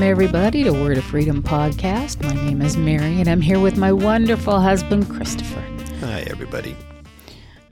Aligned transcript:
Welcome, 0.00 0.12
everybody, 0.12 0.64
to 0.64 0.72
Word 0.72 0.96
of 0.96 1.04
Freedom 1.04 1.42
podcast. 1.42 2.22
My 2.22 2.32
name 2.32 2.62
is 2.62 2.74
Mary, 2.74 3.20
and 3.20 3.28
I'm 3.28 3.42
here 3.42 3.60
with 3.60 3.76
my 3.76 3.92
wonderful 3.92 4.58
husband, 4.58 5.10
Christopher. 5.10 5.60
Hi, 6.00 6.20
everybody. 6.20 6.74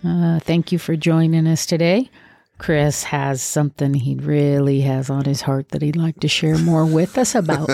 Uh, 0.05 0.39
thank 0.41 0.71
you 0.71 0.79
for 0.79 0.95
joining 0.95 1.47
us 1.47 1.65
today. 1.65 2.11
Chris 2.59 3.05
has 3.05 3.41
something 3.43 3.95
he 3.95 4.17
really 4.17 4.83
has 4.83 5.09
on 5.09 5.25
his 5.25 5.41
heart 5.41 5.71
that 5.71 5.81
he'd 5.81 5.97
like 5.97 6.21
to 6.21 6.29
share 6.29 6.59
more 6.59 6.85
with 6.85 7.17
us 7.17 7.35
about. 7.35 7.71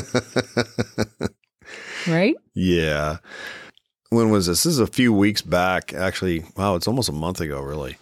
right? 2.07 2.36
Yeah. 2.55 3.16
When 4.11 4.30
was 4.30 4.46
this? 4.46 4.62
This 4.62 4.75
is 4.75 4.78
a 4.78 4.86
few 4.86 5.12
weeks 5.12 5.42
back. 5.42 5.92
Actually, 5.92 6.45
wow, 6.56 6.77
it's 6.77 6.86
almost 6.86 7.09
a 7.09 7.12
month 7.12 7.41
ago, 7.41 7.61
really. 7.61 7.97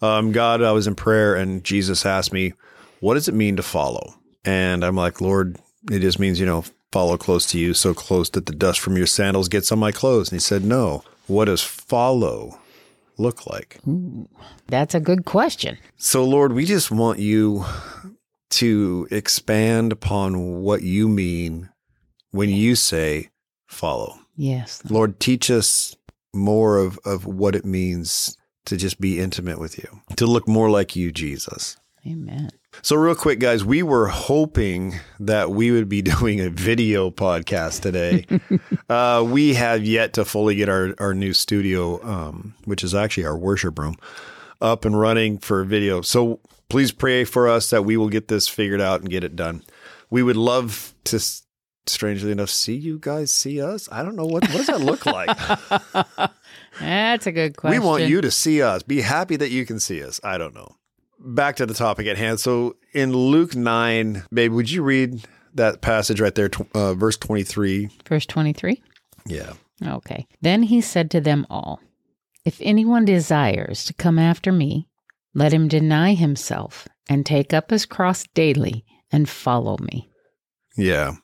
Um, 0.00 0.30
God, 0.30 0.62
I 0.62 0.70
was 0.70 0.86
in 0.86 0.94
prayer 0.94 1.34
and 1.34 1.64
Jesus 1.64 2.06
asked 2.06 2.32
me, 2.32 2.52
What 3.00 3.14
does 3.14 3.26
it 3.26 3.34
mean 3.34 3.56
to 3.56 3.64
follow? 3.64 4.14
And 4.44 4.84
I'm 4.84 4.94
like, 4.94 5.20
Lord, 5.20 5.58
it 5.90 6.00
just 6.00 6.18
means, 6.18 6.40
you 6.40 6.46
know, 6.46 6.64
follow 6.92 7.16
close 7.16 7.46
to 7.46 7.58
you, 7.58 7.74
so 7.74 7.94
close 7.94 8.30
that 8.30 8.46
the 8.46 8.54
dust 8.54 8.80
from 8.80 8.96
your 8.96 9.06
sandals 9.06 9.48
gets 9.48 9.70
on 9.72 9.78
my 9.78 9.92
clothes. 9.92 10.30
And 10.30 10.36
he 10.36 10.40
said, 10.40 10.64
No. 10.64 11.02
What 11.26 11.44
does 11.44 11.62
follow 11.62 12.58
look 13.18 13.46
like? 13.46 13.78
That's 14.68 14.94
a 14.94 15.00
good 15.00 15.26
question. 15.26 15.76
So, 15.98 16.24
Lord, 16.24 16.54
we 16.54 16.64
just 16.64 16.90
want 16.90 17.18
you 17.18 17.66
to 18.50 19.06
expand 19.10 19.92
upon 19.92 20.62
what 20.62 20.82
you 20.82 21.06
mean 21.06 21.68
when 22.30 22.48
you 22.48 22.74
say 22.76 23.28
follow. 23.66 24.18
Yes. 24.36 24.82
Lord, 24.88 25.20
teach 25.20 25.50
us 25.50 25.96
more 26.32 26.78
of, 26.78 26.98
of 27.04 27.26
what 27.26 27.54
it 27.54 27.66
means 27.66 28.36
to 28.64 28.76
just 28.76 29.00
be 29.00 29.20
intimate 29.20 29.58
with 29.58 29.78
you, 29.78 30.00
to 30.16 30.26
look 30.26 30.48
more 30.48 30.70
like 30.70 30.96
you, 30.96 31.12
Jesus. 31.12 31.76
Amen. 32.06 32.50
So, 32.82 32.96
real 32.96 33.14
quick, 33.14 33.40
guys, 33.40 33.64
we 33.64 33.82
were 33.82 34.06
hoping 34.06 35.00
that 35.20 35.50
we 35.50 35.70
would 35.70 35.88
be 35.88 36.02
doing 36.18 36.40
a 36.40 36.48
video 36.48 37.10
podcast 37.10 37.82
today. 37.82 38.24
uh, 38.88 39.24
we 39.26 39.54
have 39.54 39.84
yet 39.84 40.12
to 40.14 40.24
fully 40.24 40.54
get 40.54 40.68
our, 40.68 40.94
our 40.98 41.14
new 41.14 41.32
studio, 41.32 42.02
um, 42.04 42.54
which 42.64 42.84
is 42.84 42.94
actually 42.94 43.24
our 43.24 43.36
worship 43.36 43.78
room, 43.78 43.96
up 44.60 44.84
and 44.84 44.98
running 44.98 45.38
for 45.38 45.64
video. 45.64 46.02
So, 46.02 46.40
please 46.68 46.92
pray 46.92 47.24
for 47.24 47.48
us 47.48 47.70
that 47.70 47.84
we 47.84 47.96
will 47.96 48.08
get 48.08 48.28
this 48.28 48.46
figured 48.46 48.80
out 48.80 49.00
and 49.00 49.10
get 49.10 49.24
it 49.24 49.34
done. 49.34 49.62
We 50.10 50.22
would 50.22 50.36
love 50.36 50.94
to, 51.04 51.20
strangely 51.86 52.32
enough, 52.32 52.50
see 52.50 52.76
you 52.76 52.98
guys 53.00 53.32
see 53.32 53.60
us. 53.60 53.88
I 53.90 54.02
don't 54.02 54.16
know 54.16 54.26
what, 54.26 54.44
what 54.48 54.52
does 54.52 54.66
that 54.68 54.80
look 54.80 55.04
like. 55.04 55.36
That's 56.80 57.26
a 57.26 57.32
good 57.32 57.56
question. 57.56 57.80
We 57.80 57.86
want 57.86 58.04
you 58.04 58.20
to 58.20 58.30
see 58.30 58.62
us. 58.62 58.82
Be 58.82 59.00
happy 59.00 59.36
that 59.36 59.50
you 59.50 59.66
can 59.66 59.80
see 59.80 60.02
us. 60.02 60.20
I 60.22 60.38
don't 60.38 60.54
know. 60.54 60.76
Back 61.20 61.56
to 61.56 61.66
the 61.66 61.74
topic 61.74 62.06
at 62.06 62.16
hand. 62.16 62.40
So 62.40 62.76
in 62.92 63.12
Luke 63.12 63.56
9, 63.56 64.24
babe, 64.32 64.52
would 64.52 64.70
you 64.70 64.82
read 64.82 65.26
that 65.54 65.80
passage 65.80 66.20
right 66.20 66.34
there, 66.34 66.48
tw- 66.48 66.74
uh, 66.74 66.94
verse 66.94 67.16
23? 67.16 67.90
Verse 68.08 68.26
23? 68.26 68.82
Yeah. 69.26 69.54
Okay. 69.84 70.26
Then 70.40 70.62
he 70.64 70.80
said 70.80 71.10
to 71.10 71.20
them 71.20 71.46
all, 71.50 71.80
If 72.44 72.58
anyone 72.60 73.04
desires 73.04 73.84
to 73.84 73.94
come 73.94 74.18
after 74.18 74.52
me, 74.52 74.88
let 75.34 75.52
him 75.52 75.68
deny 75.68 76.14
himself 76.14 76.88
and 77.08 77.24
take 77.24 77.52
up 77.52 77.70
his 77.70 77.86
cross 77.86 78.24
daily 78.34 78.84
and 79.10 79.28
follow 79.28 79.76
me. 79.80 80.10
Yeah. 80.76 81.16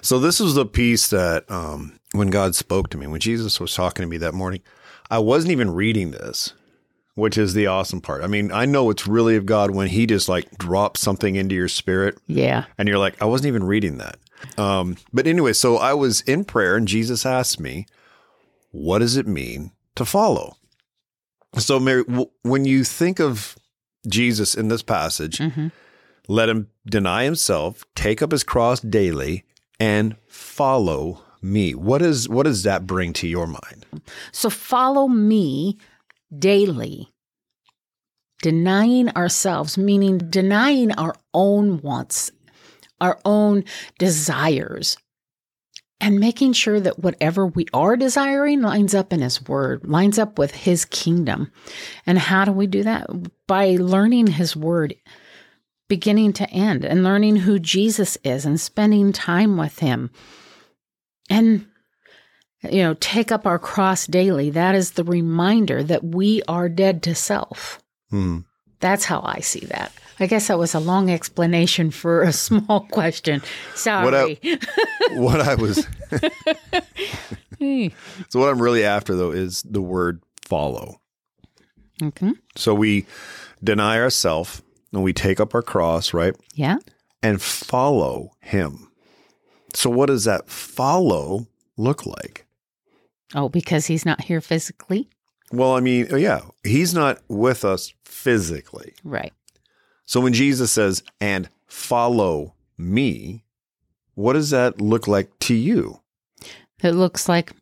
So 0.00 0.18
this 0.18 0.40
was 0.40 0.54
the 0.54 0.66
piece 0.66 1.08
that 1.10 1.50
um, 1.50 1.98
when 2.12 2.30
God 2.30 2.54
spoke 2.54 2.90
to 2.90 2.98
me, 2.98 3.06
when 3.06 3.20
Jesus 3.20 3.58
was 3.60 3.74
talking 3.74 4.02
to 4.02 4.08
me 4.08 4.16
that 4.18 4.34
morning, 4.34 4.62
I 5.10 5.18
wasn't 5.18 5.52
even 5.52 5.70
reading 5.70 6.12
this, 6.12 6.54
which 7.14 7.36
is 7.36 7.54
the 7.54 7.66
awesome 7.66 8.00
part. 8.00 8.22
I 8.22 8.26
mean, 8.26 8.50
I 8.52 8.64
know 8.64 8.90
it's 8.90 9.06
really 9.06 9.36
of 9.36 9.46
God 9.46 9.70
when 9.70 9.88
He 9.88 10.06
just 10.06 10.28
like 10.28 10.58
drops 10.58 11.00
something 11.00 11.36
into 11.36 11.54
your 11.54 11.68
spirit. 11.68 12.18
Yeah. 12.26 12.64
And 12.78 12.88
you're 12.88 12.98
like, 12.98 13.20
I 13.20 13.26
wasn't 13.26 13.48
even 13.48 13.64
reading 13.64 13.98
that. 13.98 14.18
Um, 14.58 14.96
but 15.12 15.26
anyway, 15.26 15.52
so 15.52 15.76
I 15.76 15.94
was 15.94 16.20
in 16.22 16.44
prayer 16.44 16.76
and 16.76 16.88
Jesus 16.88 17.24
asked 17.24 17.60
me, 17.60 17.86
What 18.70 18.98
does 18.98 19.16
it 19.16 19.26
mean 19.26 19.72
to 19.94 20.04
follow? 20.04 20.56
So, 21.58 21.78
Mary, 21.78 22.04
w- 22.04 22.30
when 22.42 22.64
you 22.64 22.82
think 22.82 23.20
of 23.20 23.56
Jesus 24.08 24.54
in 24.54 24.68
this 24.68 24.82
passage, 24.82 25.38
hmm 25.38 25.68
let 26.28 26.48
him 26.48 26.68
deny 26.86 27.24
himself, 27.24 27.84
take 27.94 28.22
up 28.22 28.30
his 28.30 28.44
cross 28.44 28.80
daily, 28.80 29.44
and 29.80 30.16
follow 30.28 31.22
me. 31.42 31.74
What 31.74 32.00
is 32.00 32.28
what 32.28 32.44
does 32.44 32.62
that 32.62 32.86
bring 32.86 33.12
to 33.14 33.26
your 33.26 33.46
mind? 33.46 33.84
So 34.30 34.48
follow 34.48 35.08
me 35.08 35.78
daily. 36.36 37.08
Denying 38.42 39.08
ourselves, 39.10 39.78
meaning 39.78 40.18
denying 40.18 40.92
our 40.92 41.14
own 41.32 41.80
wants, 41.80 42.32
our 43.00 43.20
own 43.24 43.64
desires, 43.98 44.96
and 46.00 46.18
making 46.18 46.52
sure 46.52 46.80
that 46.80 46.98
whatever 46.98 47.46
we 47.46 47.66
are 47.72 47.96
desiring 47.96 48.60
lines 48.60 48.92
up 48.92 49.12
in 49.12 49.20
His 49.20 49.40
Word, 49.46 49.86
lines 49.86 50.18
up 50.18 50.36
with 50.36 50.50
His 50.50 50.84
kingdom. 50.84 51.52
And 52.04 52.18
how 52.18 52.44
do 52.44 52.50
we 52.50 52.66
do 52.66 52.82
that? 52.82 53.06
By 53.46 53.76
learning 53.78 54.26
His 54.26 54.56
Word 54.56 54.96
beginning 55.88 56.32
to 56.32 56.50
end 56.50 56.84
and 56.84 57.04
learning 57.04 57.36
who 57.36 57.58
Jesus 57.58 58.18
is 58.24 58.44
and 58.44 58.60
spending 58.60 59.12
time 59.12 59.56
with 59.56 59.78
Him. 59.78 60.10
And 61.30 61.66
you 62.70 62.82
know, 62.82 62.94
take 63.00 63.32
up 63.32 63.46
our 63.46 63.58
cross 63.58 64.06
daily. 64.06 64.50
That 64.50 64.74
is 64.74 64.92
the 64.92 65.04
reminder 65.04 65.82
that 65.82 66.04
we 66.04 66.42
are 66.48 66.68
dead 66.68 67.02
to 67.04 67.14
self. 67.14 67.80
Hmm. 68.10 68.40
That's 68.80 69.04
how 69.04 69.20
I 69.24 69.40
see 69.40 69.66
that. 69.66 69.92
I 70.20 70.26
guess 70.26 70.48
that 70.48 70.58
was 70.58 70.74
a 70.74 70.80
long 70.80 71.10
explanation 71.10 71.90
for 71.90 72.22
a 72.22 72.32
small 72.46 72.80
question. 72.90 73.42
Sorry. 73.74 74.38
What 75.12 75.40
I 75.40 75.54
was 75.56 75.86
Hmm. 77.58 77.86
so 78.28 78.40
what 78.40 78.48
I'm 78.48 78.60
really 78.62 78.84
after 78.84 79.14
though 79.14 79.30
is 79.30 79.62
the 79.62 79.82
word 79.82 80.22
follow. 80.46 81.00
okay. 82.02 82.32
So 82.56 82.74
we 82.74 83.06
deny 83.62 83.98
ourselves 84.00 84.62
and 84.92 85.02
we 85.02 85.12
take 85.12 85.38
up 85.40 85.54
our 85.54 85.62
cross, 85.62 86.12
right? 86.14 86.34
Yeah. 86.54 86.76
And 87.22 87.40
follow 87.40 88.30
him. 88.40 88.88
So 89.74 89.90
what 89.90 90.06
does 90.06 90.24
that 90.24 90.48
follow 90.50 91.46
look 91.76 92.04
like? 92.04 92.46
Oh, 93.34 93.48
because 93.48 93.86
he's 93.86 94.04
not 94.04 94.22
here 94.22 94.40
physically? 94.40 95.08
Well, 95.50 95.74
I 95.74 95.80
mean, 95.80 96.08
oh, 96.10 96.16
yeah, 96.16 96.40
he's 96.64 96.94
not 96.94 97.20
with 97.28 97.64
us 97.64 97.92
physically. 98.04 98.94
Right. 99.04 99.32
So 100.04 100.20
when 100.20 100.32
Jesus 100.32 100.72
says, 100.72 101.02
and 101.20 101.48
follow 101.66 102.54
me, 102.78 103.44
what 104.14 104.32
does 104.34 104.50
that 104.50 104.80
look 104.80 105.06
like 105.06 105.30
to 105.40 105.54
you? 105.54 106.00
It 106.82 106.92
looks 106.92 107.28
like 107.28 107.52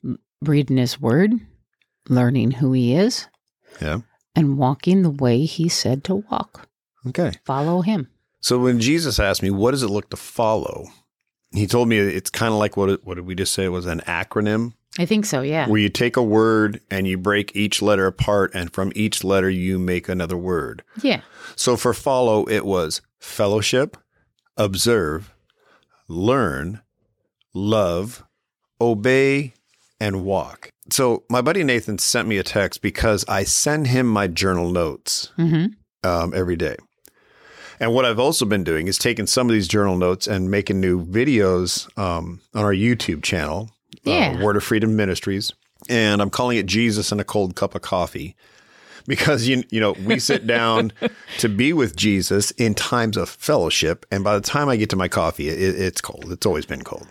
reading 0.41 0.76
his 0.78 1.00
word, 1.00 1.32
learning 2.09 2.53
who 2.53 2.72
he 2.72 2.94
is, 2.94 3.26
Yeah. 3.80 4.00
and 4.34 4.56
walking 4.56 5.03
the 5.03 5.10
way 5.10 5.44
he 5.44 5.69
said 5.69 6.03
to 6.04 6.16
walk. 6.30 6.69
Okay. 7.06 7.32
Follow 7.44 7.82
him. 7.82 8.09
So 8.41 8.59
when 8.59 8.80
Jesus 8.80 9.19
asked 9.19 9.42
me, 9.42 9.50
what 9.50 9.72
does 9.72 9.82
it 9.82 9.88
look 9.91 10.10
to 10.10 10.16
follow? 10.16 10.86
He 11.53 11.66
told 11.66 11.88
me 11.88 11.98
it's 11.98 12.30
kind 12.30 12.53
of 12.53 12.59
like 12.59 12.76
what, 12.76 13.04
what 13.04 13.14
did 13.16 13.26
we 13.26 13.34
just 13.34 13.53
say 13.53 13.64
it 13.64 13.69
was 13.69 13.86
an 13.86 14.00
acronym 14.06 14.75
I 15.00 15.06
think 15.06 15.25
so, 15.25 15.41
yeah. 15.41 15.66
where 15.66 15.81
you 15.81 15.88
take 15.88 16.19
a 16.19 16.22
word 16.22 16.83
and 16.91 17.09
you 17.09 17.16
break 17.16 17.56
each 17.56 17.81
letter 17.81 18.06
apart 18.06 18.50
and 18.53 18.71
from 18.71 18.93
each 18.94 19.25
letter 19.25 19.49
you 19.49 19.78
make 19.78 20.11
another 20.11 20.37
word. 20.37 20.83
Yeah. 21.00 21.22
So 21.56 21.78
for 21.78 21.94
follow, 21.94 22.44
it 22.44 22.66
was 22.66 23.00
fellowship, 23.19 23.97
observe, 24.59 25.33
learn, 26.06 26.83
love, 27.55 28.22
obey, 28.78 29.55
and 29.99 30.22
walk. 30.22 30.69
So 30.91 31.24
my 31.30 31.41
buddy 31.41 31.65
Nathan 31.65 31.97
sent 31.97 32.28
me 32.28 32.36
a 32.36 32.42
text 32.42 32.83
because 32.83 33.24
I 33.27 33.45
send 33.45 33.86
him 33.86 34.07
my 34.07 34.27
journal 34.27 34.71
notes 34.71 35.33
hmm 35.36 35.66
um, 36.03 36.34
every 36.34 36.57
day. 36.57 36.77
And 37.78 37.95
what 37.95 38.04
I've 38.04 38.19
also 38.19 38.45
been 38.45 38.65
doing 38.65 38.86
is 38.86 38.98
taking 38.98 39.27
some 39.27 39.48
of 39.48 39.54
these 39.54 39.66
journal 39.66 39.97
notes 39.97 40.27
and 40.27 40.51
making 40.51 40.78
new 40.78 41.03
videos 41.03 41.89
um, 41.98 42.41
on 42.54 42.65
our 42.65 42.74
YouTube 42.74 43.22
channel, 43.22 43.71
Yeah. 44.03 44.37
uh, 44.39 44.45
Word 44.45 44.57
of 44.57 44.65
Freedom 44.65 44.97
Ministries. 44.97 45.53
And 45.89 46.21
I'm 46.21 46.31
calling 46.31 46.59
it 46.59 46.66
Jesus 46.66 47.10
and 47.10 47.21
a 47.21 47.25
Cold 47.25 47.57
Cup 47.57 47.75
of 47.75 47.83
Coffee 47.83 48.37
because 49.07 49.48
you 49.48 49.65
you 49.71 49.81
know 49.81 49.92
we 50.04 50.19
sit 50.19 50.47
down 50.47 50.92
to 51.39 51.48
be 51.48 51.72
with 51.72 51.97
Jesus 51.97 52.51
in 52.53 52.75
times 52.75 53.16
of 53.16 53.28
fellowship, 53.28 54.07
and 54.10 54.22
by 54.22 54.34
the 54.34 54.41
time 54.41 54.69
I 54.69 54.77
get 54.77 54.91
to 54.91 54.97
my 54.97 55.09
coffee, 55.09 55.48
it, 55.48 55.59
it's 55.59 56.01
cold. 56.01 56.31
It's 56.31 56.47
always 56.47 56.66
been 56.66 56.84
cold. 56.84 57.07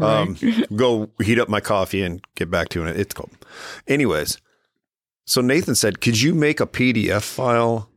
Um, 0.00 0.36
go 0.76 1.10
heat 1.20 1.38
up 1.40 1.48
my 1.48 1.60
coffee 1.60 2.02
and 2.02 2.24
get 2.36 2.50
back 2.50 2.68
to 2.70 2.84
it. 2.84 2.96
It's 2.98 3.14
cold. 3.14 3.30
Anyways, 3.86 4.38
so 5.26 5.40
Nathan 5.40 5.74
said, 5.74 6.00
"Could 6.00 6.20
you 6.20 6.34
make 6.34 6.60
a 6.60 6.66
PDF 6.66 7.22
file 7.22 7.88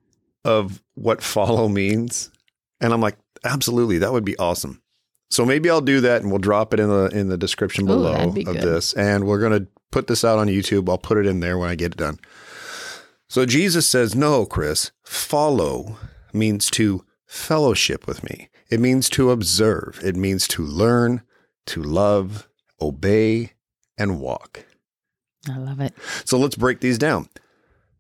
of 0.44 0.82
what 0.96 1.22
follow 1.22 1.68
means?" 1.68 2.32
And 2.80 2.94
I'm 2.94 3.02
like, 3.02 3.18
"Absolutely, 3.44 3.98
that 4.00 4.14
would 4.14 4.26
be 4.26 4.38
awesome." 4.38 4.81
So 5.32 5.46
maybe 5.46 5.70
I'll 5.70 5.82
do 5.82 6.02
that, 6.02 6.22
and 6.22 6.30
we'll 6.30 6.40
drop 6.40 6.74
it 6.74 6.80
in 6.80 6.90
the 6.90 7.06
in 7.08 7.30
the 7.30 7.38
description 7.38 7.86
below 7.86 8.12
that'd 8.14 8.34
be 8.36 8.42
of 8.46 8.54
good. 8.54 8.62
this, 8.64 8.94
and 8.94 9.26
we're 9.26 9.40
gonna 9.42 9.66
put 9.92 10.08
this 10.08 10.24
out 10.24 10.38
on 10.38 10.48
YouTube. 10.48 10.88
I'll 10.90 10.98
put 10.98 11.18
it 11.18 11.26
in 11.26 11.40
there 11.40 11.58
when 11.58 11.70
I 11.70 11.76
get 11.76 11.94
it 11.94 11.98
done. 11.98 12.20
So 13.30 13.46
Jesus 13.46 13.88
says, 13.88 14.14
No, 14.14 14.46
Chris, 14.46 14.92
follow 15.04 15.98
means 16.34 16.70
to 16.72 17.06
fellowship 17.26 18.06
with 18.06 18.24
me. 18.26 18.50
It 18.70 18.80
means 18.82 19.10
to 19.12 19.32
observe. 19.32 20.02
It 20.04 20.18
means 20.18 20.48
to 20.50 20.64
learn, 20.64 21.22
to 21.68 21.82
love, 21.82 22.50
obey, 22.82 23.54
and 23.98 24.20
walk. 24.20 24.66
I 25.50 25.58
love 25.58 25.80
it. 25.80 25.94
So 26.26 26.38
let's 26.38 26.56
break 26.56 26.82
these 26.82 26.98
down. 26.98 27.30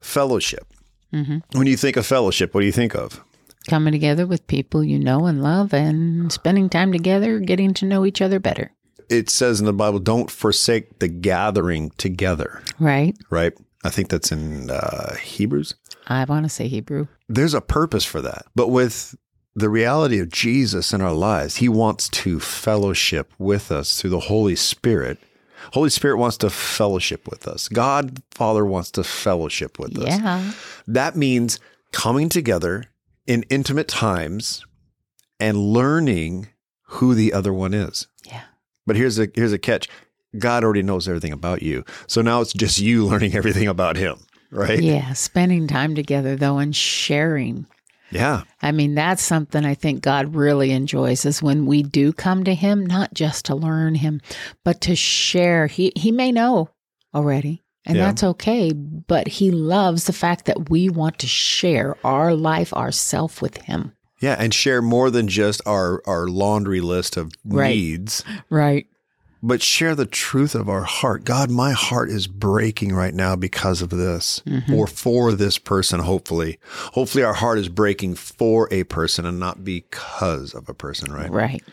Fellowship. 0.01 0.68
hmm 1.13 1.38
When 1.54 1.66
you 1.68 1.77
think 1.77 1.95
of 1.95 2.06
fellowship, 2.06 2.54
what 2.54 2.60
do 2.62 2.66
you 2.66 2.72
think 2.74 2.94
of? 2.94 3.24
Coming 3.69 3.92
together 3.92 4.25
with 4.25 4.48
people 4.48 4.84
you 4.84 4.98
know 5.00 5.25
and 5.28 5.42
love 5.44 5.74
and 5.74 6.31
spending 6.31 6.69
time 6.69 6.92
together, 6.92 7.40
getting 7.40 7.74
to 7.75 7.86
know 7.86 8.06
each 8.06 8.22
other 8.22 8.40
better. 8.40 8.72
It 9.10 9.30
says 9.30 9.60
in 9.60 9.66
the 9.66 9.74
Bible, 9.74 10.00
don't 10.00 10.31
forsake 10.31 11.00
the 11.00 11.08
gathering 11.08 11.92
together, 11.98 12.62
Right? 12.80 13.16
right? 13.30 13.54
I 13.84 13.90
think 13.90 14.10
that's 14.10 14.31
in 14.31 14.69
uh, 14.69 15.16
Hebrews. 15.16 15.75
I 16.08 16.24
want 16.25 16.46
to 16.46 16.50
say 16.50 16.68
Hebrew. 16.68 17.08
There's 17.28 17.54
a 17.54 17.62
purpose 17.62 18.06
for 18.06 18.22
that. 18.22 18.46
But 18.56 18.69
with 18.69 19.16
the 19.56 19.69
reality 19.69 20.19
of 20.19 20.30
Jesus 20.30 20.94
in 20.94 21.02
our 21.02 21.13
lives, 21.13 21.58
he 21.58 21.68
wants 21.68 22.08
to 22.10 22.40
fellowship 22.40 23.34
with 23.38 23.72
us 23.72 24.00
through 24.00 24.12
the 24.12 24.19
Holy 24.22 24.56
Spirit. 24.56 25.18
Holy 25.74 25.90
Spirit 25.90 26.18
wants 26.18 26.38
to 26.38 26.50
fellowship 26.50 27.28
with 27.30 27.48
us. 27.48 27.68
God 27.68 28.22
Father 28.31 28.66
wants 28.66 28.92
to 28.92 29.04
fellowship 29.04 29.78
with 29.78 29.98
us. 30.00 30.08
Yeah. 30.08 30.52
That 30.88 31.16
means 31.16 31.60
coming 31.92 32.30
together 32.30 32.86
in 33.31 33.44
intimate 33.44 33.88
times 33.88 34.66
and 35.39 35.57
learning 35.57 36.50
who 36.81 37.16
the 37.16 37.31
other 37.31 37.54
one 37.54 37.74
is. 37.74 38.07
Yeah. 38.25 38.44
But 38.86 38.98
here's 38.98 39.18
a 39.18 39.30
here's 39.33 39.54
a 39.54 39.57
catch. 39.57 39.88
God 40.38 40.66
already 40.66 40.83
knows 40.83 41.07
everything 41.07 41.31
about 41.31 41.62
you. 41.62 41.86
So 42.07 42.22
now 42.22 42.42
it's 42.42 42.51
just 42.51 42.80
you 42.80 43.06
learning 43.07 43.33
everything 43.33 43.69
about 43.69 43.95
him, 43.95 44.18
right? 44.51 44.81
Yeah. 44.81 45.13
Spending 45.13 45.66
time 45.66 45.95
together, 45.95 46.36
though, 46.36 46.57
and 46.57 46.75
sharing. 46.75 47.68
Yeah. 48.12 48.44
I 48.62 48.74
mean, 48.74 48.95
that's 48.95 49.24
something 49.24 49.63
I 49.63 49.75
think 49.75 50.01
God 50.01 50.36
really 50.36 50.72
enjoys 50.72 51.25
is 51.25 51.42
when 51.42 51.66
we 51.66 51.84
do 51.84 52.12
come 52.12 52.44
to 52.44 52.54
Him, 52.54 52.86
not 52.86 53.13
just 53.13 53.45
to 53.45 53.56
learn 53.56 53.95
Him, 53.95 54.19
but 54.66 54.81
to 54.81 54.98
share. 54.98 55.68
He 55.68 55.94
He 55.95 56.12
may 56.12 56.34
know 56.34 56.69
already, 57.16 57.63
and 57.86 57.98
Yeah. 57.98 58.06
that's 58.06 58.24
okay. 58.24 58.72
But 58.74 59.28
He 59.28 59.51
loves 59.51 60.06
the 60.06 60.13
fact 60.13 60.45
that 60.45 60.69
we 60.69 60.89
want 60.89 61.19
to 61.19 61.28
share 61.28 61.95
our 62.06 62.33
life, 62.36 62.74
ourself 62.74 63.42
with 63.42 63.57
Him. 63.57 63.94
Yeah, 64.19 64.36
and 64.38 64.54
share 64.54 64.81
more 64.83 65.10
than 65.10 65.28
just 65.28 65.62
our 65.66 66.01
our 66.06 66.28
laundry 66.28 66.81
list 66.81 67.18
of 67.18 67.31
Right. 67.44 67.69
needs, 67.75 68.24
Right. 68.51 68.86
but 69.42 69.63
share 69.63 69.95
the 69.95 70.06
truth 70.06 70.54
of 70.54 70.69
our 70.69 70.83
heart. 70.83 71.24
God, 71.24 71.50
my 71.50 71.72
heart 71.72 72.12
is 72.12 72.28
breaking 72.28 72.94
right 72.94 73.16
now 73.16 73.36
because 73.36 73.81
of 73.81 73.89
this 73.89 74.44
Mm-hmm. 74.48 74.74
or 74.75 74.86
for 74.86 75.31
this 75.34 75.57
person 75.57 76.01
hopefully. 76.01 76.60
Hopefully 76.94 77.24
our 77.24 77.34
heart 77.34 77.57
is 77.57 77.68
breaking 77.69 78.13
for 78.13 78.68
a 78.72 78.84
person 78.84 79.25
and 79.25 79.39
not 79.39 79.63
because 79.63 80.54
of 80.54 80.69
a 80.69 80.74
person, 80.75 81.12
right? 81.12 81.31
Right. 81.31 81.63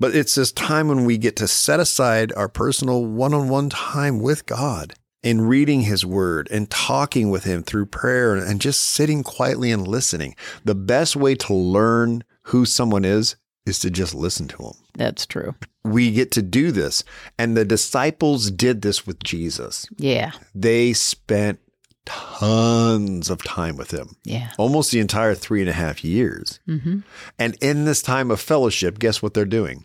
But 0.00 0.16
it's 0.16 0.34
this 0.34 0.50
time 0.50 0.88
when 0.88 1.04
we 1.04 1.16
get 1.16 1.36
to 1.36 1.46
set 1.46 1.78
aside 1.78 2.32
our 2.36 2.48
personal 2.48 3.04
one-on-one 3.04 3.70
time 3.70 4.18
with 4.18 4.44
God 4.46 4.94
in 5.22 5.40
reading 5.42 5.82
his 5.82 6.06
word 6.06 6.48
and 6.50 6.70
talking 6.70 7.30
with 7.30 7.44
him 7.44 7.62
through 7.62 7.86
prayer 7.86 8.34
and 8.36 8.60
just 8.60 8.80
sitting 8.82 9.22
quietly 9.22 9.70
and 9.72 9.86
listening. 9.86 10.34
The 10.64 10.74
best 10.74 11.16
way 11.16 11.34
to 11.36 11.54
learn 11.54 12.24
who 12.44 12.64
someone 12.64 13.04
is 13.04 13.36
is 13.66 13.78
to 13.80 13.90
just 13.90 14.14
listen 14.14 14.48
to 14.48 14.56
them. 14.58 14.72
That's 14.94 15.26
true. 15.26 15.54
We 15.84 16.10
get 16.10 16.30
to 16.32 16.42
do 16.42 16.70
this. 16.72 17.04
And 17.38 17.56
the 17.56 17.64
disciples 17.64 18.50
did 18.50 18.82
this 18.82 19.06
with 19.06 19.22
Jesus. 19.22 19.86
Yeah. 19.96 20.32
They 20.54 20.92
spent 20.92 21.60
tons 22.06 23.28
of 23.28 23.42
time 23.44 23.76
with 23.76 23.90
him, 23.90 24.16
Yeah. 24.24 24.50
almost 24.56 24.90
the 24.92 25.00
entire 25.00 25.34
three 25.34 25.60
and 25.60 25.68
a 25.68 25.74
half 25.74 26.02
years. 26.04 26.60
Mm-hmm. 26.66 27.00
And 27.38 27.56
in 27.60 27.84
this 27.84 28.00
time 28.00 28.30
of 28.30 28.40
fellowship, 28.40 28.98
guess 28.98 29.20
what 29.20 29.34
they're 29.34 29.44
doing? 29.44 29.84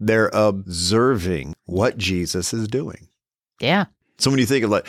They're 0.00 0.30
observing 0.32 1.54
what 1.64 1.98
Jesus 1.98 2.52
is 2.52 2.66
doing. 2.68 3.08
Yeah. 3.60 3.86
So 4.18 4.30
when 4.30 4.38
you 4.38 4.46
think 4.46 4.64
of 4.64 4.70
like, 4.70 4.86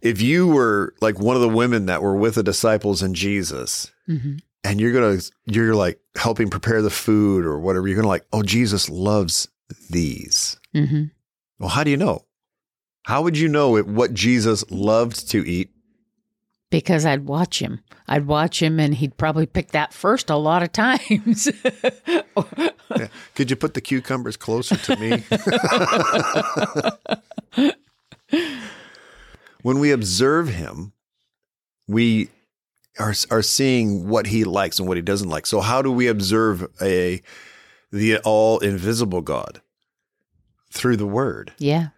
if 0.00 0.22
you 0.22 0.46
were 0.48 0.94
like 1.00 1.18
one 1.18 1.36
of 1.36 1.42
the 1.42 1.48
women 1.48 1.86
that 1.86 2.02
were 2.02 2.14
with 2.16 2.36
the 2.36 2.42
disciples 2.42 3.02
and 3.02 3.14
Jesus, 3.14 3.90
Mm-hmm. 4.08 4.36
and 4.64 4.80
you're 4.80 4.92
gonna 4.92 5.20
you're 5.46 5.74
like 5.74 6.00
helping 6.16 6.50
prepare 6.50 6.82
the 6.82 6.90
food 6.90 7.44
or 7.44 7.58
whatever, 7.60 7.86
you're 7.86 7.96
gonna 7.96 8.08
like, 8.08 8.26
oh, 8.32 8.42
Jesus 8.42 8.88
loves 8.88 9.48
these. 9.88 10.58
Mm-hmm. 10.74 11.04
Well, 11.58 11.68
how 11.68 11.84
do 11.84 11.90
you 11.90 11.96
know? 11.96 12.24
How 13.04 13.22
would 13.22 13.36
you 13.38 13.48
know 13.48 13.76
it, 13.76 13.86
what 13.86 14.12
Jesus 14.14 14.64
loved 14.70 15.30
to 15.30 15.46
eat? 15.48 15.70
Because 16.70 17.04
I'd 17.06 17.26
watch 17.26 17.60
him. 17.60 17.80
I'd 18.06 18.26
watch 18.26 18.62
him, 18.62 18.78
and 18.78 18.94
he'd 18.94 19.16
probably 19.16 19.46
pick 19.46 19.72
that 19.72 19.92
first 19.92 20.30
a 20.30 20.36
lot 20.36 20.62
of 20.62 20.70
times. 20.72 21.48
Yeah. 22.96 23.08
Could 23.34 23.50
you 23.50 23.56
put 23.56 23.74
the 23.74 23.80
cucumbers 23.80 24.36
closer 24.36 24.76
to 24.76 24.96
me? 24.96 25.22
when 29.62 29.78
we 29.78 29.90
observe 29.90 30.48
him, 30.48 30.92
we 31.86 32.28
are 32.98 33.14
are 33.30 33.42
seeing 33.42 34.08
what 34.08 34.26
he 34.26 34.44
likes 34.44 34.78
and 34.78 34.88
what 34.88 34.96
he 34.96 35.02
doesn't 35.02 35.28
like. 35.28 35.46
So 35.46 35.60
how 35.60 35.82
do 35.82 35.90
we 35.92 36.06
observe 36.08 36.66
a 36.80 37.22
the 37.90 38.18
all 38.18 38.58
invisible 38.58 39.20
God? 39.22 39.60
Through 40.72 40.98
the 40.98 41.06
word. 41.06 41.52
yeah. 41.58 41.88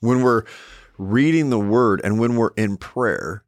When 0.00 0.22
we're 0.22 0.44
reading 0.98 1.48
the 1.50 1.58
word 1.58 2.00
and 2.04 2.20
when 2.20 2.36
we're 2.36 2.52
in 2.56 2.76
prayer, 2.76 3.42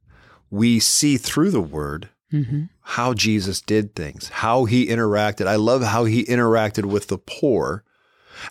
we 0.51 0.81
see 0.81 1.17
through 1.17 1.51
the 1.51 1.61
word 1.61 2.09
Mm-hmm. 2.33 2.67
how 2.83 3.13
Jesus 3.13 3.61
did 3.61 3.97
things, 3.97 4.29
how 4.29 4.65
he 4.65 4.87
interacted. 4.87 5.49
I 5.49 5.57
love 5.57 5.83
how 5.83 6.05
he 6.05 6.25
interacted 6.25 6.85
with 6.85 7.09
the 7.09 7.19
poor 7.19 7.83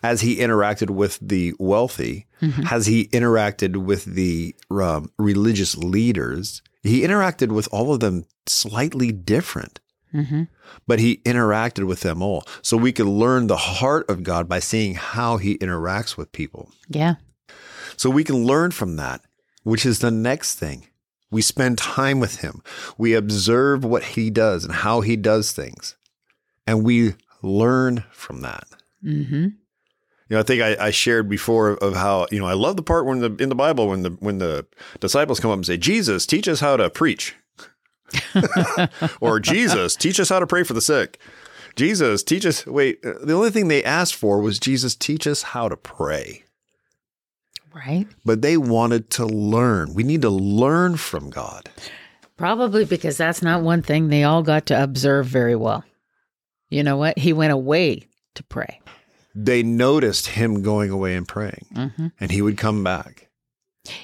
as 0.03 0.21
he 0.21 0.37
interacted 0.37 0.89
with 0.89 1.19
the 1.21 1.53
wealthy, 1.59 2.25
Mhm. 2.41 2.71
as 2.71 2.85
he 2.85 3.07
interacted 3.07 3.77
with 3.77 4.05
the 4.05 4.55
um, 4.71 5.11
religious 5.17 5.75
leaders. 5.77 6.61
He 6.83 7.01
interacted 7.01 7.49
with 7.51 7.67
all 7.71 7.93
of 7.93 7.99
them 7.99 8.25
slightly 8.47 9.11
different, 9.11 9.79
Mm-hmm. 10.13 10.43
but 10.87 10.99
he 10.99 11.17
interacted 11.25 11.85
with 11.85 11.99
them 12.01 12.21
all. 12.21 12.43
So 12.61 12.77
we 12.77 12.91
could 12.91 13.05
learn 13.07 13.47
the 13.47 13.57
heart 13.57 14.09
of 14.09 14.23
God 14.23 14.47
by 14.47 14.59
seeing 14.59 14.95
how 14.95 15.37
he 15.37 15.57
interacts 15.59 16.17
with 16.17 16.31
people. 16.31 16.71
Yeah. 16.87 17.15
So 17.97 18.09
we 18.09 18.23
can 18.23 18.45
learn 18.45 18.71
from 18.71 18.95
that, 18.95 19.21
which 19.63 19.85
is 19.85 19.99
the 19.99 20.11
next 20.11 20.55
thing. 20.55 20.87
We 21.31 21.41
spend 21.43 21.77
time 21.77 22.19
with 22.19 22.37
him. 22.37 22.63
We 22.97 23.13
observe 23.13 23.83
what 23.83 24.03
he 24.15 24.29
does 24.31 24.63
and 24.63 24.73
how 24.73 25.01
he 25.01 25.15
does 25.15 25.51
things. 25.51 25.95
And 26.65 26.83
we 26.83 27.13
learn 27.43 28.03
from 28.11 28.41
that. 28.41 28.65
Mm-hmm. 29.03 29.47
You 30.29 30.35
know, 30.35 30.39
I 30.41 30.43
think 30.43 30.61
I, 30.61 30.77
I 30.87 30.91
shared 30.91 31.27
before 31.27 31.71
of 31.71 31.95
how, 31.95 32.27
you 32.31 32.39
know, 32.39 32.45
I 32.45 32.53
love 32.53 32.75
the 32.75 32.83
part 32.83 33.05
when 33.05 33.19
the 33.19 33.35
in 33.39 33.49
the 33.49 33.55
Bible 33.55 33.87
when 33.87 34.03
the 34.03 34.11
when 34.19 34.37
the 34.37 34.65
disciples 34.99 35.39
come 35.39 35.49
up 35.51 35.57
and 35.57 35.65
say, 35.65 35.75
Jesus, 35.77 36.25
teach 36.27 36.47
us 36.47 36.59
how 36.59 36.77
to 36.77 36.89
preach. 36.89 37.35
or 39.21 39.39
Jesus, 39.39 39.95
teach 39.95 40.19
us 40.19 40.29
how 40.29 40.39
to 40.39 40.47
pray 40.47 40.63
for 40.63 40.73
the 40.73 40.81
sick. 40.81 41.19
Jesus, 41.75 42.23
teach 42.23 42.45
us 42.45 42.65
wait, 42.65 42.99
uh, 43.05 43.13
the 43.23 43.33
only 43.33 43.49
thing 43.51 43.67
they 43.67 43.83
asked 43.83 44.15
for 44.15 44.39
was 44.39 44.59
Jesus, 44.59 44.95
teach 44.95 45.25
us 45.27 45.41
how 45.41 45.69
to 45.69 45.77
pray 45.77 46.43
Right. 47.73 48.07
but 48.25 48.41
they 48.41 48.57
wanted 48.57 49.09
to 49.11 49.25
learn. 49.25 49.93
We 49.93 50.03
need 50.03 50.21
to 50.23 50.29
learn 50.29 50.97
from 50.97 51.29
God. 51.29 51.69
Probably 52.35 52.85
because 52.85 53.17
that's 53.17 53.41
not 53.41 53.61
one 53.61 53.81
thing 53.81 54.07
they 54.07 54.23
all 54.23 54.43
got 54.43 54.65
to 54.67 54.83
observe 54.83 55.27
very 55.27 55.55
well. 55.55 55.83
You 56.69 56.83
know 56.83 56.97
what? 56.97 57.17
He 57.17 57.33
went 57.33 57.51
away 57.51 58.07
to 58.35 58.43
pray. 58.43 58.79
They 59.35 59.63
noticed 59.63 60.27
him 60.27 60.61
going 60.63 60.89
away 60.89 61.15
and 61.15 61.27
praying, 61.27 61.65
Mm-hmm. 61.75 62.07
and 62.19 62.31
he 62.31 62.41
would 62.41 62.57
come 62.57 62.83
back. 62.83 63.29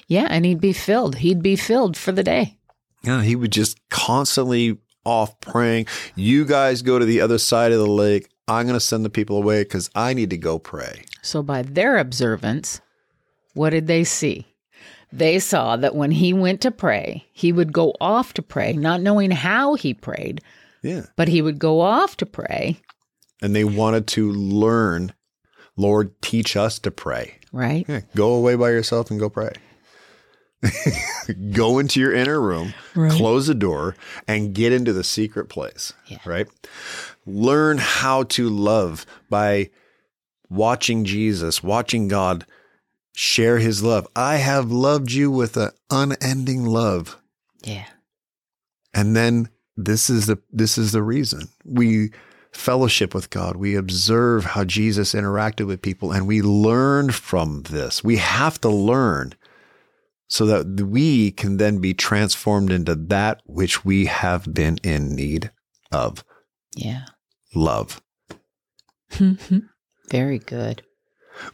Yeah, 0.08 0.26
and 0.30 0.44
he'd 0.44 0.60
be 0.60 0.72
filled. 0.72 1.16
He'd 1.16 1.42
be 1.42 1.56
filled 1.56 1.96
for 1.96 2.12
the 2.12 2.22
day. 2.22 2.58
Yeah, 3.02 3.22
he 3.22 3.36
would 3.36 3.52
just 3.52 3.78
constantly 3.88 4.78
off 5.04 5.38
praying. 5.40 5.86
You 6.16 6.44
guys 6.44 6.82
go 6.82 6.98
to 6.98 7.04
the 7.04 7.20
other 7.20 7.38
side 7.38 7.72
of 7.72 7.78
the 7.78 7.86
lake. 7.86 8.28
I'm 8.48 8.66
going 8.66 8.74
to 8.78 8.80
send 8.80 9.04
the 9.04 9.10
people 9.10 9.36
away 9.36 9.62
because 9.64 9.90
I 9.94 10.14
need 10.14 10.30
to 10.30 10.36
go 10.38 10.58
pray. 10.58 11.04
So, 11.22 11.42
by 11.42 11.62
their 11.62 11.98
observance, 11.98 12.80
what 13.54 13.70
did 13.70 13.86
they 13.86 14.04
see? 14.04 14.46
They 15.12 15.38
saw 15.38 15.76
that 15.76 15.94
when 15.94 16.10
he 16.10 16.32
went 16.32 16.60
to 16.62 16.70
pray, 16.70 17.24
he 17.32 17.52
would 17.52 17.72
go 17.72 17.94
off 18.00 18.34
to 18.34 18.42
pray, 18.42 18.72
not 18.72 19.00
knowing 19.00 19.30
how 19.30 19.74
he 19.74 19.94
prayed, 19.94 20.40
Yeah. 20.82 21.06
but 21.16 21.28
he 21.28 21.42
would 21.42 21.58
go 21.58 21.80
off 21.80 22.16
to 22.18 22.26
pray, 22.26 22.80
And 23.42 23.54
they 23.54 23.64
wanted 23.64 24.06
to 24.08 24.32
learn, 24.32 25.12
Lord, 25.76 26.20
teach 26.22 26.56
us 26.56 26.78
to 26.80 26.90
pray. 26.90 27.36
right? 27.52 27.84
Yeah. 27.88 28.00
Go 28.14 28.34
away 28.34 28.54
by 28.56 28.70
yourself 28.70 29.10
and 29.10 29.20
go 29.20 29.28
pray. 29.28 29.52
go 31.52 31.78
into 31.78 32.00
your 32.00 32.12
inner 32.14 32.40
room, 32.40 32.74
Right. 32.94 33.12
close 33.12 33.46
the 33.46 33.54
door, 33.54 33.94
and 34.26 34.54
get 34.54 34.72
into 34.72 34.92
the 34.92 35.04
secret 35.04 35.48
place. 35.48 35.92
Yeah. 36.06 36.18
Right? 36.24 36.46
Learn 37.26 37.78
how 37.78 38.24
to 38.24 38.48
love 38.48 39.04
by 39.28 39.70
watching 40.48 41.04
Jesus, 41.04 41.62
watching 41.62 42.08
God 42.08 42.46
share 43.14 43.58
his 43.58 43.82
love. 43.82 44.06
I 44.16 44.36
have 44.36 44.70
loved 44.70 45.12
you 45.12 45.30
with 45.30 45.56
an 45.56 45.70
unending 45.90 46.64
love. 46.64 47.20
Yeah. 47.62 47.86
And 48.94 49.14
then 49.14 49.48
this 49.76 50.08
is 50.08 50.26
the 50.26 50.38
this 50.50 50.78
is 50.78 50.92
the 50.92 51.02
reason. 51.02 51.48
We 51.64 52.12
fellowship 52.56 53.14
with 53.14 53.30
God. 53.30 53.56
We 53.56 53.74
observe 53.76 54.44
how 54.44 54.64
Jesus 54.64 55.12
interacted 55.14 55.66
with 55.66 55.82
people 55.82 56.12
and 56.12 56.26
we 56.26 56.42
learn 56.42 57.10
from 57.10 57.62
this. 57.62 58.02
We 58.02 58.16
have 58.16 58.60
to 58.62 58.68
learn 58.68 59.34
so 60.28 60.44
that 60.46 60.80
we 60.86 61.30
can 61.30 61.56
then 61.58 61.78
be 61.80 61.94
transformed 61.94 62.72
into 62.72 62.94
that 62.96 63.42
which 63.46 63.84
we 63.84 64.06
have 64.06 64.52
been 64.52 64.78
in 64.82 65.14
need 65.14 65.50
of 65.92 66.24
Yeah. 66.74 67.04
love. 67.54 68.02
Very 70.10 70.38
good. 70.38 70.82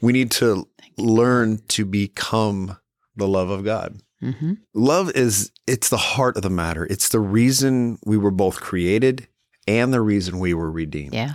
We 0.00 0.12
need 0.12 0.30
to 0.32 0.68
learn 0.96 1.58
to 1.68 1.84
become 1.84 2.78
the 3.16 3.28
love 3.28 3.50
of 3.50 3.64
God. 3.64 4.00
hmm 4.20 4.52
Love 4.74 5.10
is 5.10 5.50
it's 5.66 5.90
the 5.90 5.96
heart 5.98 6.36
of 6.36 6.42
the 6.42 6.50
matter. 6.50 6.86
It's 6.88 7.08
the 7.10 7.20
reason 7.20 7.98
we 8.06 8.16
were 8.16 8.30
both 8.30 8.60
created 8.60 9.28
and 9.66 9.92
the 9.92 10.00
reason 10.00 10.38
we 10.38 10.54
were 10.54 10.70
redeemed. 10.70 11.14
Yeah. 11.14 11.34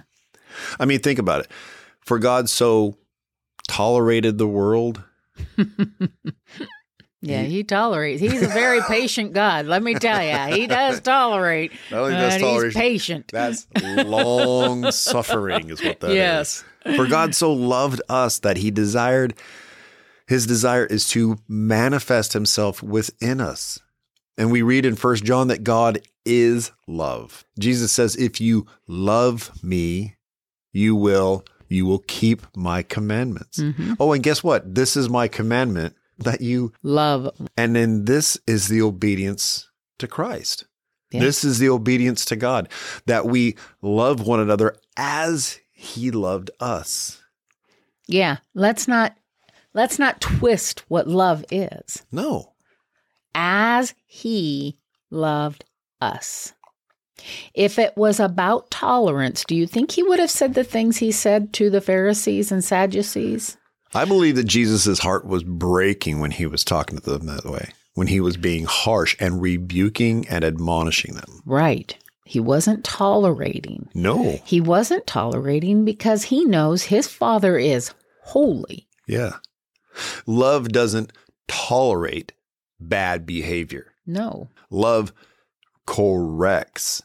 I 0.80 0.86
mean, 0.86 1.00
think 1.00 1.20
about 1.20 1.42
it. 1.42 1.52
For 2.02 2.20
God 2.20 2.50
so 2.50 2.98
tolerated 3.68 4.38
the 4.38 4.48
world. 4.48 5.04
Yeah, 7.22 7.42
he 7.44 7.64
tolerates. 7.64 8.22
He's 8.22 8.44
a 8.44 8.48
very 8.48 8.80
patient 8.88 9.34
God. 9.34 9.66
Let 9.66 9.82
me 9.82 9.96
tell 9.96 10.24
you, 10.24 10.56
he 10.56 10.68
does 10.68 11.02
tolerate. 11.02 11.72
Not 11.92 12.10
does 12.10 12.36
he's 12.36 12.74
patient. 12.74 13.32
That's 13.34 13.68
long 13.76 14.92
suffering, 14.92 15.70
is 15.70 15.84
what 15.84 16.00
that 16.02 16.12
is. 16.12 16.16
yes. 16.16 16.64
For 16.96 17.08
God 17.08 17.34
so 17.34 17.52
loved 17.52 18.02
us 18.08 18.40
that 18.40 18.58
he 18.58 18.72
desired, 18.72 19.34
his 20.28 20.46
desire 20.46 20.86
is 20.86 21.10
to 21.10 21.38
manifest 21.48 22.34
himself 22.34 22.84
within 22.84 23.42
us. 23.42 23.80
And 24.38 24.52
we 24.52 24.62
read 24.62 24.86
in 24.86 24.96
First 24.96 25.24
John 25.24 25.48
that 25.48 25.64
God 25.64 26.00
is 26.26 26.72
love. 26.88 27.44
Jesus 27.60 27.92
says, 27.92 28.16
if 28.16 28.40
you 28.40 28.68
love 28.88 29.52
me, 29.64 30.16
you 30.74 30.96
will, 30.96 31.44
you 31.70 31.86
will 31.86 32.04
keep 32.08 32.46
my 32.56 32.84
commandments. 32.84 33.58
Mhm. 33.60 33.96
Oh, 34.00 34.12
and 34.14 34.22
guess 34.24 34.44
what? 34.44 34.76
This 34.76 34.96
is 34.96 35.10
my 35.10 35.28
commandment 35.28 35.96
that 36.20 36.42
you, 36.42 36.74
Love. 36.84 37.30
and 37.56 37.76
then 37.76 38.06
this 38.06 38.38
is 38.48 38.68
the 38.68 38.82
obedience 38.82 39.70
to 40.00 40.08
Christ. 40.08 40.66
Yeah. 41.12 41.22
This 41.22 41.44
is 41.44 41.60
the 41.60 41.70
obedience 41.70 42.26
to 42.26 42.36
God 42.36 42.70
that 43.06 43.26
we 43.26 43.56
love 43.82 44.28
one 44.28 44.40
another 44.42 44.76
as 44.98 45.60
he 45.72 46.12
loved 46.12 46.52
us. 46.60 47.22
Yeah. 48.08 48.38
Let's 48.54 48.88
not 48.88 49.16
let's 49.74 49.98
not 50.00 50.20
twist 50.20 50.84
what 50.90 51.08
love 51.08 51.46
is. 51.52 52.04
No. 52.12 52.54
As 53.40 53.94
he 54.08 54.80
loved 55.12 55.64
us. 56.02 56.54
If 57.54 57.78
it 57.78 57.96
was 57.96 58.20
about 58.20 58.72
tolerance, 58.72 59.46
do 59.46 59.56
you 59.56 59.68
think 59.68 59.92
he 59.92 60.02
would 60.02 60.20
have 60.20 60.32
said 60.32 60.56
the 60.56 60.64
things 60.64 60.98
he 60.98 61.12
said 61.12 61.54
to 61.54 61.70
the 61.70 61.80
Pharisees 61.80 62.52
and 62.52 62.64
Sadducees? 62.64 63.58
I 63.94 64.06
believe 64.06 64.36
that 64.38 64.46
Jesus' 64.46 65.00
heart 65.00 65.26
was 65.26 65.44
breaking 65.44 66.20
when 66.20 66.32
he 66.32 66.48
was 66.48 66.64
talking 66.64 66.98
to 66.98 67.10
them 67.12 67.28
that 67.28 67.46
way, 67.46 67.70
when 67.94 68.08
he 68.08 68.20
was 68.20 68.38
being 68.38 68.66
harsh 68.66 69.16
and 69.20 69.40
rebuking 69.40 70.28
and 70.28 70.44
admonishing 70.44 71.14
them. 71.14 71.42
Right. 71.46 71.96
He 72.26 72.40
wasn't 72.40 72.84
tolerating. 72.84 73.88
No. 73.94 74.42
He 74.46 74.60
wasn't 74.60 75.08
tolerating 75.08 75.86
because 75.86 76.24
he 76.24 76.44
knows 76.44 76.84
his 76.84 77.08
father 77.08 77.58
is 77.58 77.94
holy. 78.24 78.88
Yeah. 79.08 79.38
Love 80.26 80.70
doesn't 80.70 81.14
tolerate 81.48 82.34
bad 82.80 83.26
behavior. 83.26 83.94
No. 84.06 84.50
Love 84.70 85.14
corrects 85.86 87.02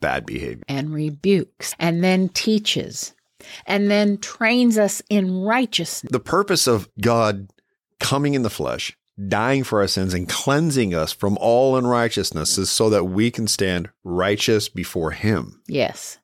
bad 0.00 0.26
behavior. 0.26 0.64
And 0.68 0.92
rebukes 0.94 1.74
and 1.78 2.02
then 2.02 2.28
teaches 2.30 3.14
and 3.66 3.90
then 3.90 4.18
trains 4.18 4.78
us 4.78 5.02
in 5.10 5.42
righteousness. 5.42 6.10
The 6.10 6.20
purpose 6.20 6.66
of 6.66 6.88
God 7.00 7.50
coming 8.00 8.34
in 8.34 8.42
the 8.42 8.50
flesh, 8.50 8.96
dying 9.28 9.64
for 9.64 9.80
our 9.80 9.86
sins, 9.86 10.14
and 10.14 10.28
cleansing 10.28 10.94
us 10.94 11.12
from 11.12 11.36
all 11.40 11.76
unrighteousness 11.76 12.56
is 12.58 12.70
so 12.70 12.88
that 12.90 13.04
we 13.04 13.30
can 13.30 13.46
stand 13.46 13.90
righteous 14.02 14.68
before 14.68 15.10
Him, 15.10 15.60
Yes. 15.68 16.18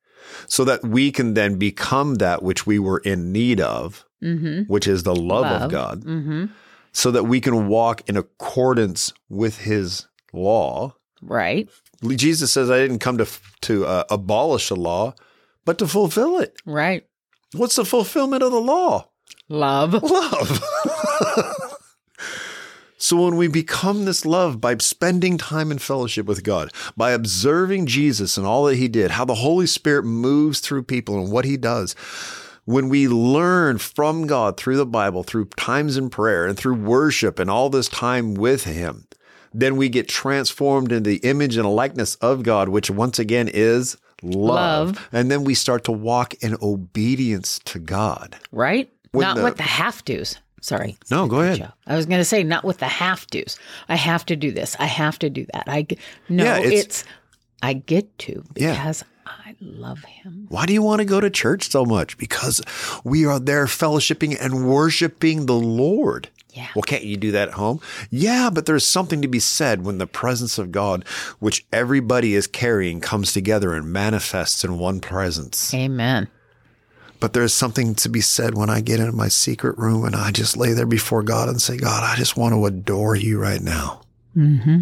so 0.47 0.65
that 0.65 0.83
we 0.83 1.13
can 1.13 1.35
then 1.35 1.57
become 1.57 2.17
that 2.17 2.43
which 2.43 2.67
we 2.67 2.79
were 2.79 2.99
in 2.99 3.33
need 3.33 3.61
of, 3.61 4.05
Mm-hmm. 4.23 4.63
which 4.71 4.87
is 4.87 5.03
the 5.03 5.15
love, 5.17 5.47
of 5.63 5.71
God, 5.71 6.05
Mm-hmm. 6.05 6.47
So 6.93 7.11
that 7.11 7.25
we 7.25 7.41
can 7.41 7.69
walk 7.69 8.09
in 8.09 8.17
accordance 8.17 9.13
with 9.29 9.59
His 9.59 10.07
law. 10.33 10.95
Right. 11.23 11.69
Jesus 12.17 12.53
says, 12.53 12.71
"I 12.71 12.79
didn't 12.79 13.01
come 13.01 13.19
to 13.19 13.29
to 13.63 13.87
uh, 13.87 14.05
abolish 14.11 14.69
the 14.69 14.77
law, 14.77 15.15
but 15.65 15.79
to 15.79 15.87
fulfill 15.87 16.39
it." 16.39 16.57
Right. 16.65 17.07
What's 17.53 17.77
the 17.77 17.85
fulfillment 17.85 18.43
of 18.43 18.53
the 18.53 18.61
law? 18.61 19.09
Love. 19.49 19.93
love. 20.03 20.63
so 22.97 23.25
when 23.25 23.37
we 23.37 23.49
become 23.49 24.05
this 24.05 24.25
love 24.25 24.61
by 24.61 24.77
spending 24.79 25.37
time 25.37 25.73
in 25.73 25.79
fellowship 25.79 26.27
with 26.27 26.45
God, 26.45 26.73
by 26.97 27.11
observing 27.11 27.87
Jesus 27.87 28.37
and 28.37 28.47
all 28.47 28.65
that 28.65 28.77
he 28.77 28.89
did, 28.89 29.13
how 29.13 29.25
the 29.25 29.35
Holy 29.37 29.67
Spirit 29.67 30.05
moves 30.05 30.61
through 30.61 30.85
people 30.85 31.19
and 31.19 31.33
what 31.33 31.45
he 31.45 31.57
does, 31.57 31.97
when 32.71 32.89
we 32.89 33.09
learn 33.09 33.79
from 33.79 34.27
God 34.27 34.57
through 34.57 34.77
the 34.77 34.87
Bible, 34.87 35.23
through 35.23 35.47
times 35.57 35.97
in 35.97 36.11
prayer 36.11 36.47
and 36.47 36.57
through 36.57 36.75
worship 36.75 37.39
and 37.39 37.50
all 37.50 37.69
this 37.71 37.89
time 37.89 38.35
with 38.35 38.65
him, 38.65 39.07
then 39.53 39.77
we 39.77 39.89
get 39.89 40.09
transformed 40.09 40.93
into 40.93 41.11
the 41.11 41.17
image 41.19 41.57
and 41.57 41.69
likeness 41.69 42.15
of 42.17 42.43
God, 42.43 42.69
which 42.69 42.91
once 42.91 43.19
again 43.19 43.49
is 43.53 43.97
love. 44.23 44.91
Love. 44.97 45.09
And 45.12 45.31
then 45.31 45.45
we 45.45 45.55
start 45.55 45.85
to 45.85 45.93
walk 45.93 46.35
in 46.43 46.57
obedience 46.62 47.59
to 47.67 47.79
God. 47.79 48.37
Right. 48.53 48.91
When 49.12 49.23
not 49.27 49.37
the- 49.37 49.45
with 49.45 49.57
the 49.57 49.62
have 49.65 50.05
tos. 50.05 50.37
Sorry. 50.62 50.97
No, 51.11 51.27
go 51.27 51.41
ahead. 51.41 51.59
Joe. 51.59 51.73
I 51.87 51.97
was 51.97 52.05
going 52.07 52.21
to 52.21 52.25
say 52.25 52.43
not 52.45 52.65
with 52.65 52.79
the 52.79 52.87
have 52.87 53.27
tos. 53.27 53.59
I 53.89 53.97
have 53.97 54.25
to 54.27 54.37
do 54.37 54.53
this. 54.53 54.77
I 54.79 54.85
have 54.87 55.19
to 55.21 55.31
do 55.31 55.47
that. 55.55 55.65
I 55.67 55.87
no. 56.29 56.45
Yeah, 56.45 56.59
it's- 56.59 56.85
it's, 56.85 57.05
I 57.62 57.73
get 57.75 58.17
to 58.21 58.45
Yeah. 58.57 58.75
I 59.27 59.55
love 59.61 60.05
him. 60.05 60.47
Why 60.49 60.67
do 60.67 60.73
you 60.73 60.83
want 60.83 61.00
to 61.00 61.05
go 61.05 61.21
to 61.21 61.31
church 61.31 61.71
so 61.71 61.85
much? 61.85 62.19
Because 62.19 62.62
we 63.05 63.25
are 63.25 63.39
there 63.39 63.67
fellowshipping 63.67 64.37
and 64.41 64.69
worshiping 64.69 65.47
the 65.47 65.55
Lord. 65.55 66.29
Yeah. 66.53 66.69
Well, 66.75 66.83
can't 66.83 67.05
you 67.05 67.17
do 67.17 67.31
that 67.33 67.49
at 67.49 67.55
home? 67.55 67.81
Yeah, 68.11 68.50
but 68.53 68.67
there's 68.67 68.87
something 68.87 69.23
to 69.23 69.29
be 69.29 69.39
said 69.39 69.85
when 69.85 69.99
the 69.99 70.07
presence 70.07 70.59
of 70.59 70.73
God, 70.73 71.07
which 71.39 71.65
everybody 71.73 72.35
is 72.35 72.47
carrying, 72.47 73.00
comes 73.00 73.33
together 73.33 73.75
and 73.75 73.93
manifests 73.93 74.65
in 74.65 74.79
one 74.79 75.00
presence. 75.00 75.73
Amen. 75.73 76.29
But 77.21 77.35
there's 77.35 77.55
something 77.55 77.95
to 77.97 78.09
be 78.09 78.23
said 78.23 78.57
when 78.57 78.71
I 78.71 78.81
get 78.81 78.99
into 78.99 79.12
my 79.12 79.29
secret 79.29 79.79
room 79.79 80.05
and 80.05 80.17
I 80.17 80.33
just 80.33 80.57
lay 80.57 80.73
there 80.73 80.87
before 80.87 81.23
God 81.23 81.49
and 81.49 81.61
say, 81.61 81.77
God, 81.77 82.03
I 82.03 82.17
just 82.17 82.37
want 82.37 82.55
to 82.55 82.65
adore 82.65 83.15
you 83.15 83.39
right 83.39 83.61
now. 83.61 84.00
Mm-hmm. 84.37 84.81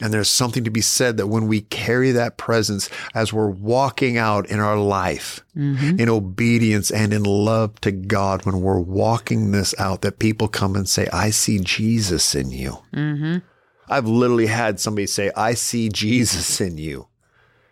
And 0.00 0.12
there's 0.14 0.30
something 0.30 0.62
to 0.62 0.70
be 0.70 0.80
said 0.80 1.16
that 1.16 1.26
when 1.26 1.48
we 1.48 1.60
carry 1.60 2.12
that 2.12 2.36
presence 2.36 2.88
as 3.14 3.32
we're 3.32 3.50
walking 3.50 4.16
out 4.16 4.48
in 4.48 4.60
our 4.60 4.78
life, 4.78 5.44
Mm-hmm. 5.56 5.98
in 5.98 6.08
obedience 6.08 6.92
and 6.92 7.12
in 7.12 7.24
love 7.24 7.80
to 7.80 7.90
God, 7.90 8.46
when 8.46 8.60
we're 8.60 8.78
walking 8.78 9.50
this 9.50 9.74
out, 9.76 10.02
that 10.02 10.20
people 10.20 10.46
come 10.46 10.76
and 10.76 10.88
say, 10.88 11.08
I 11.12 11.30
see 11.30 11.58
Jesus 11.58 12.36
in 12.36 12.52
you. 12.52 12.78
Mm-hmm. 12.94 13.38
I've 13.88 14.06
literally 14.06 14.46
had 14.46 14.78
somebody 14.78 15.08
say, 15.08 15.32
I 15.34 15.54
see 15.54 15.88
Jesus 15.88 16.60
in 16.60 16.78
you. 16.78 17.08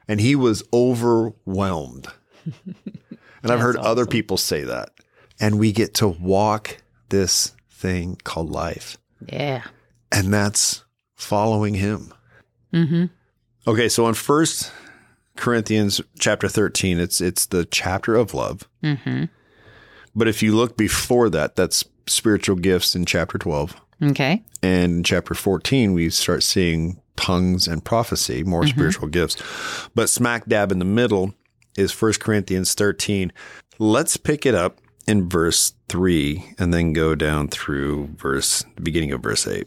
And 0.08 0.20
he 0.20 0.34
was 0.34 0.64
overwhelmed. 0.72 2.08
and 2.64 3.52
I've 3.52 3.60
heard 3.60 3.76
other 3.76 4.04
people 4.06 4.36
say 4.36 4.64
that. 4.64 4.90
And 5.38 5.58
we 5.58 5.70
get 5.70 5.94
to 5.94 6.08
walk 6.08 6.78
this 7.10 7.54
thing 7.70 8.18
called 8.24 8.50
life. 8.50 8.98
Yeah. 9.30 9.62
And 10.10 10.34
that's 10.34 10.84
following 11.14 11.74
him. 11.74 12.12
Mm-hmm. 12.72 13.06
Okay, 13.66 13.88
so 13.88 14.06
in 14.08 14.14
First 14.14 14.72
Corinthians 15.36 16.00
chapter 16.18 16.48
13, 16.48 16.98
it's 16.98 17.20
it's 17.20 17.46
the 17.46 17.64
chapter 17.64 18.14
of 18.14 18.34
love. 18.34 18.68
Mm-hmm. 18.82 19.24
But 20.14 20.28
if 20.28 20.42
you 20.42 20.54
look 20.56 20.76
before 20.76 21.28
that, 21.30 21.56
that's 21.56 21.84
spiritual 22.06 22.56
gifts 22.56 22.94
in 22.94 23.04
chapter 23.04 23.38
12. 23.38 23.80
Okay. 24.02 24.42
And 24.62 24.92
in 24.92 25.02
chapter 25.04 25.34
14, 25.34 25.92
we 25.92 26.10
start 26.10 26.42
seeing 26.42 27.00
tongues 27.16 27.66
and 27.66 27.84
prophecy, 27.84 28.44
more 28.44 28.66
spiritual 28.66 29.08
gifts. 29.08 29.42
But 29.94 30.08
smack 30.08 30.46
dab 30.46 30.70
in 30.70 30.78
the 30.78 30.84
middle 30.84 31.34
is 31.76 31.92
First 31.92 32.20
Corinthians 32.20 32.74
13. 32.74 33.32
Let's 33.78 34.16
pick 34.16 34.46
it 34.46 34.54
up 34.54 34.78
in 35.06 35.28
verse 35.28 35.74
3 35.88 36.54
and 36.58 36.72
then 36.72 36.92
go 36.92 37.14
down 37.14 37.48
through 37.48 38.08
verse 38.16 38.64
the 38.74 38.82
beginning 38.82 39.12
of 39.12 39.22
verse 39.22 39.46
8. 39.46 39.66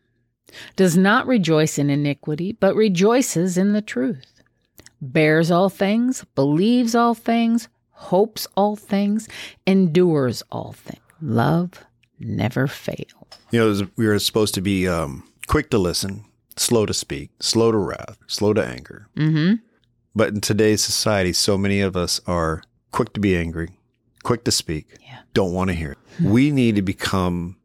does 0.75 0.97
not 0.97 1.27
rejoice 1.27 1.77
in 1.77 1.89
iniquity, 1.89 2.51
but 2.53 2.75
rejoices 2.75 3.57
in 3.57 3.73
the 3.73 3.81
truth, 3.81 4.41
bears 5.01 5.51
all 5.51 5.69
things, 5.69 6.25
believes 6.35 6.95
all 6.95 7.13
things, 7.13 7.67
hopes 7.91 8.47
all 8.55 8.75
things, 8.75 9.27
endures 9.65 10.43
all 10.51 10.73
things. 10.73 11.01
Love 11.21 11.85
never 12.19 12.67
fails. 12.67 13.05
You 13.51 13.59
know, 13.59 13.87
we 13.95 14.07
are 14.07 14.17
supposed 14.19 14.53
to 14.55 14.61
be 14.61 14.87
um, 14.87 15.23
quick 15.47 15.69
to 15.71 15.77
listen, 15.77 16.25
slow 16.57 16.85
to 16.85 16.93
speak, 16.93 17.29
slow 17.39 17.71
to 17.71 17.77
wrath, 17.77 18.17
slow 18.27 18.53
to 18.53 18.65
anger. 18.65 19.07
Mm-hmm. 19.15 19.55
But 20.15 20.29
in 20.29 20.41
today's 20.41 20.83
society, 20.83 21.33
so 21.33 21.57
many 21.57 21.79
of 21.81 21.95
us 21.95 22.19
are 22.27 22.63
quick 22.91 23.13
to 23.13 23.19
be 23.19 23.35
angry, 23.37 23.69
quick 24.23 24.43
to 24.45 24.51
speak, 24.51 24.87
Yeah. 25.01 25.19
don't 25.33 25.53
want 25.53 25.69
to 25.69 25.73
hear 25.75 25.91
it. 25.93 25.97
We 26.23 26.51
need 26.51 26.75
to 26.75 26.81
become 26.81 27.57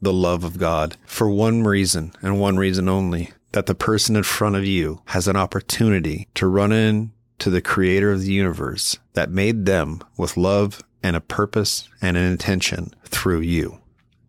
the 0.00 0.12
love 0.12 0.44
of 0.44 0.58
God 0.58 0.96
for 1.06 1.28
one 1.28 1.62
reason 1.62 2.12
and 2.22 2.40
one 2.40 2.56
reason 2.56 2.88
only 2.88 3.32
that 3.52 3.66
the 3.66 3.74
person 3.74 4.16
in 4.16 4.22
front 4.22 4.56
of 4.56 4.64
you 4.66 5.00
has 5.06 5.26
an 5.28 5.36
opportunity 5.36 6.28
to 6.34 6.46
run 6.46 6.72
in 6.72 7.12
to 7.38 7.50
the 7.50 7.62
creator 7.62 8.12
of 8.12 8.22
the 8.22 8.32
universe 8.32 8.98
that 9.14 9.30
made 9.30 9.66
them 9.66 10.02
with 10.16 10.36
love 10.36 10.82
and 11.02 11.16
a 11.16 11.20
purpose 11.20 11.88
and 12.02 12.16
an 12.16 12.24
intention 12.24 12.92
through 13.04 13.40
you. 13.40 13.78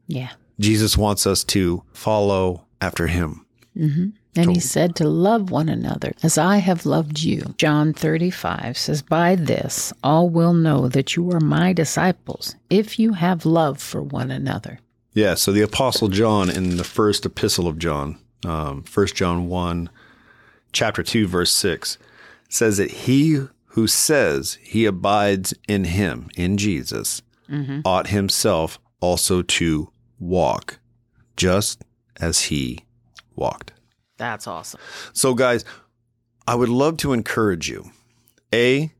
Yeah. 0.07 0.31
Jesus 0.59 0.97
wants 0.97 1.27
us 1.27 1.43
to 1.45 1.83
follow 1.93 2.65
after 2.81 3.07
him. 3.07 3.45
Mm-hmm. 3.75 4.09
And 4.35 4.51
he 4.51 4.59
said 4.59 4.95
to 4.97 5.07
love 5.07 5.49
one 5.49 5.67
another 5.67 6.13
as 6.21 6.37
I 6.37 6.57
have 6.57 6.85
loved 6.85 7.21
you. 7.21 7.55
John 7.57 7.91
35 7.91 8.77
says, 8.77 9.01
By 9.01 9.35
this 9.35 9.91
all 10.03 10.29
will 10.29 10.53
know 10.53 10.87
that 10.89 11.15
you 11.15 11.31
are 11.31 11.39
my 11.39 11.73
disciples 11.73 12.55
if 12.69 12.99
you 12.99 13.13
have 13.13 13.45
love 13.45 13.79
for 13.79 14.01
one 14.01 14.29
another. 14.29 14.79
Yeah, 15.17 15.33
so 15.33 15.51
the 15.51 15.63
Apostle 15.63 16.09
John 16.09 16.47
in 16.47 16.77
the 16.77 16.83
first 16.83 17.25
epistle 17.25 17.67
of 17.67 17.79
John, 17.79 18.19
um, 18.45 18.83
1 18.93 19.07
John 19.15 19.47
1, 19.47 19.89
chapter 20.73 21.01
2, 21.01 21.25
verse 21.25 21.51
6, 21.53 21.97
says 22.49 22.77
that 22.77 22.91
he 22.91 23.39
who 23.69 23.87
says 23.87 24.59
he 24.61 24.85
abides 24.85 25.55
in 25.67 25.85
him, 25.85 26.29
in 26.37 26.55
Jesus, 26.55 27.23
ought 27.83 28.09
himself 28.09 28.77
also 28.99 29.41
to 29.41 29.91
walk 30.19 30.77
just 31.35 31.83
as 32.17 32.41
he 32.41 32.85
walked. 33.35 33.73
That's 34.17 34.45
awesome. 34.45 34.79
So, 35.13 35.33
guys, 35.33 35.65
I 36.47 36.53
would 36.53 36.69
love 36.69 36.97
to 36.97 37.13
encourage 37.13 37.67
you, 37.67 37.89
A, 38.53 38.91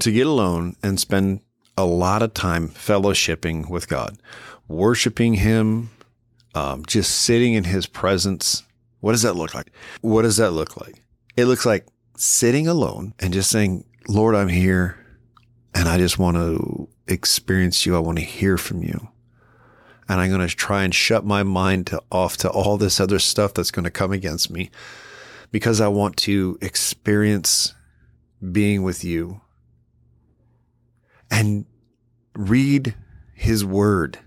to 0.00 0.10
get 0.10 0.26
alone 0.26 0.74
and 0.82 0.98
spend 0.98 1.42
a 1.76 1.84
lot 1.84 2.22
of 2.22 2.34
time 2.34 2.68
fellowshipping 2.68 3.68
with 3.68 3.88
God, 3.88 4.18
worshiping 4.68 5.34
Him, 5.34 5.90
um, 6.54 6.84
just 6.86 7.10
sitting 7.10 7.54
in 7.54 7.64
His 7.64 7.86
presence. 7.86 8.62
What 9.00 9.12
does 9.12 9.22
that 9.22 9.36
look 9.36 9.54
like? 9.54 9.70
What 10.00 10.22
does 10.22 10.36
that 10.38 10.52
look 10.52 10.80
like? 10.80 11.02
It 11.36 11.46
looks 11.46 11.66
like 11.66 11.86
sitting 12.16 12.68
alone 12.68 13.14
and 13.18 13.32
just 13.32 13.50
saying, 13.50 13.84
Lord, 14.08 14.34
I'm 14.34 14.48
here 14.48 14.98
and 15.74 15.88
I 15.88 15.98
just 15.98 16.18
want 16.18 16.36
to 16.36 16.88
experience 17.06 17.84
you. 17.84 17.96
I 17.96 17.98
want 17.98 18.18
to 18.18 18.24
hear 18.24 18.56
from 18.56 18.82
you 18.82 19.08
and 20.08 20.20
I'm 20.20 20.30
going 20.30 20.46
to 20.46 20.54
try 20.54 20.84
and 20.84 20.94
shut 20.94 21.24
my 21.24 21.42
mind 21.42 21.86
to, 21.88 22.02
off 22.10 22.36
to 22.38 22.50
all 22.50 22.76
this 22.76 23.00
other 23.00 23.18
stuff 23.18 23.54
that's 23.54 23.70
going 23.70 23.84
to 23.84 23.90
come 23.90 24.12
against 24.12 24.50
me 24.50 24.70
because 25.50 25.80
I 25.80 25.88
want 25.88 26.16
to 26.18 26.58
experience 26.60 27.74
being 28.52 28.82
with 28.82 29.04
you 29.04 29.40
and 31.30 31.64
read 32.34 32.94
his 33.34 33.64
word 33.64 34.18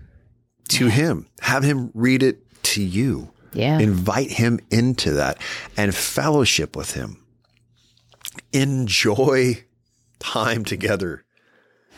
to 0.68 0.88
him. 0.88 1.26
Have 1.40 1.62
him 1.62 1.90
read 1.94 2.22
it 2.22 2.42
to 2.64 2.82
you. 2.82 3.32
Yeah. 3.52 3.78
Invite 3.78 4.32
him 4.32 4.60
into 4.70 5.12
that 5.12 5.38
and 5.76 5.94
fellowship 5.94 6.76
with 6.76 6.94
him. 6.94 7.24
Enjoy 8.52 9.64
time 10.18 10.64
together. 10.64 11.24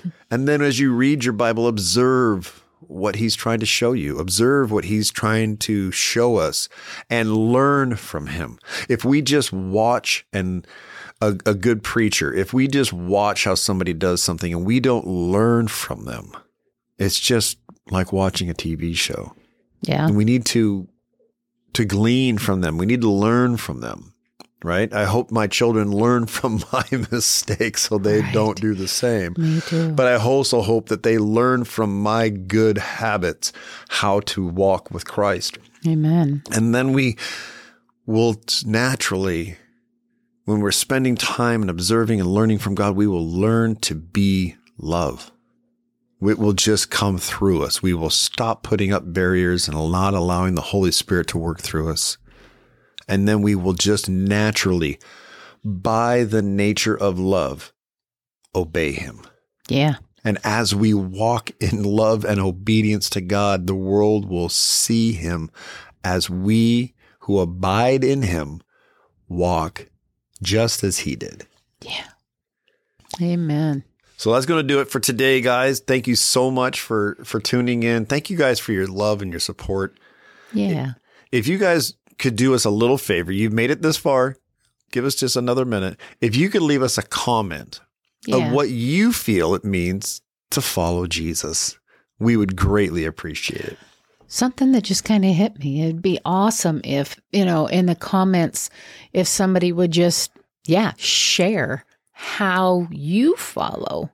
And 0.31 0.49
then 0.49 0.63
as 0.63 0.79
you 0.79 0.95
read 0.95 1.25
your 1.25 1.35
Bible, 1.35 1.69
observe 1.69 2.65
what 2.81 3.17
he's 3.17 3.37
trying 3.37 3.61
to 3.61 3.67
show 3.67 3.93
you. 3.93 4.19
Observe 4.19 4.73
what 4.73 4.85
he's 4.85 5.11
trying 5.11 5.57
to 5.59 5.91
show 5.91 6.37
us 6.37 6.69
and 7.11 7.37
learn 7.37 7.97
from 7.97 8.29
him. 8.29 8.59
If 8.89 9.05
we 9.05 9.21
just 9.21 9.53
watch 9.53 10.27
and 10.33 10.67
a, 11.21 11.37
a 11.45 11.55
good 11.55 11.83
preacher, 11.83 12.33
if 12.33 12.53
we 12.55 12.67
just 12.67 12.93
watch 12.93 13.45
how 13.45 13.55
somebody 13.55 13.93
does 13.93 14.23
something 14.23 14.53
and 14.53 14.65
we 14.65 14.81
don't 14.81 15.07
learn 15.07 15.69
from 15.69 16.05
them, 16.07 16.33
it's 16.99 17.21
just 17.21 17.59
like 17.91 18.13
watching 18.13 18.49
a 18.51 18.55
TV 18.55 18.95
show. 18.97 19.35
yeah. 19.83 20.07
And 20.07 20.17
we 20.17 20.25
need 20.25 20.45
to 20.47 20.89
to 21.73 21.85
glean 21.85 22.39
from 22.39 22.61
them. 22.63 22.79
We 22.79 22.87
need 22.87 23.01
to 23.03 23.11
learn 23.11 23.57
from 23.57 23.81
them. 23.81 24.15
Right? 24.63 24.93
I 24.93 25.05
hope 25.07 25.31
my 25.31 25.47
children 25.47 25.91
learn 26.05 26.27
from 26.27 26.63
my 26.73 26.85
mistakes 27.11 27.83
so 27.89 27.97
they 27.97 28.21
Right. 28.21 28.35
don't 28.35 28.61
do 28.61 28.75
the 28.75 28.89
same. 28.89 29.35
Me 29.39 29.61
too. 29.63 29.93
But 29.93 30.07
I 30.07 30.17
also 30.17 30.61
hope 30.61 30.89
that 30.91 31.03
they 31.03 31.17
learn 31.17 31.65
from 31.65 32.03
my 32.03 32.29
good 32.29 32.77
habits 32.77 33.53
how 33.89 34.21
to 34.21 34.45
walk 34.47 34.91
with 34.91 35.07
Christ. 35.07 35.57
Amen. 35.87 36.43
And 36.53 36.75
then 36.75 36.93
we 36.93 37.17
will 38.05 38.37
naturally, 38.67 39.57
when 40.45 40.61
we're 40.61 40.73
spending 40.73 41.15
time 41.17 41.63
and 41.63 41.71
observing 41.71 42.21
and 42.21 42.29
learning 42.29 42.59
from 42.59 42.75
God, 42.75 42.97
we 42.97 43.07
will 43.07 43.27
learn 43.27 43.77
to 43.77 43.95
be 43.95 44.57
love. 44.77 45.31
It 46.23 46.39
will 46.39 46.53
just 46.53 46.91
come 46.91 47.19
through 47.19 47.63
us. 47.63 47.83
We 47.83 47.95
will 47.95 48.11
stop 48.11 48.63
putting 48.63 48.93
up 48.93 49.13
barriers 49.13 49.69
and 49.69 49.77
not 49.77 50.15
allowing 50.15 50.55
the 50.55 50.61
Holy 50.61 50.93
Spirit 50.93 51.29
to 51.29 51.39
work 51.39 51.61
through 51.61 51.91
us. 51.91 52.19
And 53.09 53.27
then 53.27 53.43
we 53.43 53.55
will 53.55 53.73
just 53.73 54.09
naturally, 54.09 54.99
by 55.65 56.25
the 56.25 56.43
nature 56.43 56.95
of 56.97 57.19
love, 57.19 57.73
obey 58.55 58.93
Him. 58.93 59.23
Yeah. 59.69 59.97
And 60.25 60.39
as 60.45 60.75
we 60.75 60.93
walk 60.93 61.51
in 61.61 61.83
love 61.83 62.25
and 62.25 62.41
obedience 62.41 63.09
to 63.11 63.21
God, 63.21 63.67
the 63.67 63.75
world 63.75 64.29
will 64.29 64.49
see 64.49 65.13
him 65.13 65.51
as 66.05 66.29
we 66.29 66.95
who 67.21 67.39
abide 67.39 68.05
in 68.05 68.23
him 68.23 68.61
walk 69.29 69.89
just 70.43 70.85
as 70.85 71.01
he 71.01 71.17
did. 71.17 71.47
Yeah. 71.83 72.09
Amen. 73.21 73.85
So 74.21 74.35
that's 74.35 74.45
going 74.45 74.59
to 74.59 74.69
do 74.75 74.81
it 74.81 74.91
for 74.91 75.01
today, 75.01 75.41
guys. 75.41 75.81
Thank 75.81 76.07
you 76.07 76.15
so 76.15 76.51
much 76.51 76.83
for 76.83 77.17
for 77.25 77.41
tuning 77.41 77.85
in. 77.85 78.05
Thank 78.05 78.29
you 78.29 78.37
guys 78.37 78.61
for 78.61 78.73
your 78.73 78.87
love 78.87 79.23
and 79.23 79.31
your 79.33 79.41
support. 79.41 79.99
Yeah. 80.53 80.93
If 81.33 81.49
you 81.49 81.57
guys 81.57 81.95
could 82.19 82.37
do 82.37 82.53
us 82.53 82.67
a 82.67 82.71
little 82.71 82.99
favor, 82.99 83.33
you've 83.33 83.55
made 83.55 83.71
it 83.71 83.81
this 83.81 83.97
far. 83.97 84.37
Give 84.93 85.07
us 85.07 85.15
just 85.15 85.37
another 85.37 85.65
minute. 85.65 85.99
If 86.21 86.37
you 86.37 86.51
could 86.51 86.61
leave 86.61 86.83
us 86.83 86.99
a 86.99 87.03
comment 87.03 87.81
Yeah. 88.27 88.37
of 88.49 88.53
what 88.53 88.69
you 88.69 89.11
feel 89.15 89.55
it 89.55 89.65
means 89.65 90.21
to 90.51 90.61
follow 90.61 91.07
Jesus, 91.07 91.79
we 92.19 92.37
would 92.37 92.57
greatly 92.57 93.07
appreciate 93.07 93.65
it. 93.65 93.79
Something 94.27 94.73
that 94.73 94.83
just 94.83 95.03
kind 95.03 95.25
of 95.25 95.35
hit 95.35 95.59
me. 95.61 95.83
It'd 95.85 96.03
be 96.03 96.21
awesome 96.27 96.83
if, 96.85 97.19
you 97.33 97.47
know, 97.47 97.69
in 97.69 97.87
the 97.87 97.95
comments, 97.95 98.69
if 99.15 99.27
somebody 99.27 99.73
would 99.73 99.93
just, 99.93 100.31
yeah, 100.67 100.93
share 100.99 101.87
how 102.21 102.87
you 102.91 103.35
follow. 103.37 104.11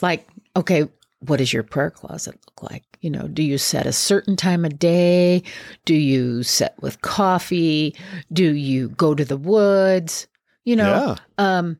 Like, 0.00 0.28
okay, 0.54 0.88
what 1.18 1.38
does 1.38 1.52
your 1.52 1.64
prayer 1.64 1.90
closet 1.90 2.38
look 2.46 2.70
like? 2.70 2.84
You 3.00 3.10
know, 3.10 3.26
do 3.26 3.42
you 3.42 3.58
set 3.58 3.86
a 3.86 3.92
certain 3.92 4.36
time 4.36 4.64
of 4.64 4.78
day? 4.78 5.42
Do 5.84 5.94
you 5.94 6.44
set 6.44 6.80
with 6.80 7.02
coffee? 7.02 7.96
Do 8.32 8.54
you 8.54 8.90
go 8.90 9.16
to 9.16 9.24
the 9.24 9.36
woods? 9.36 10.28
You 10.64 10.76
know, 10.76 11.16
yeah. 11.18 11.58
um, 11.58 11.78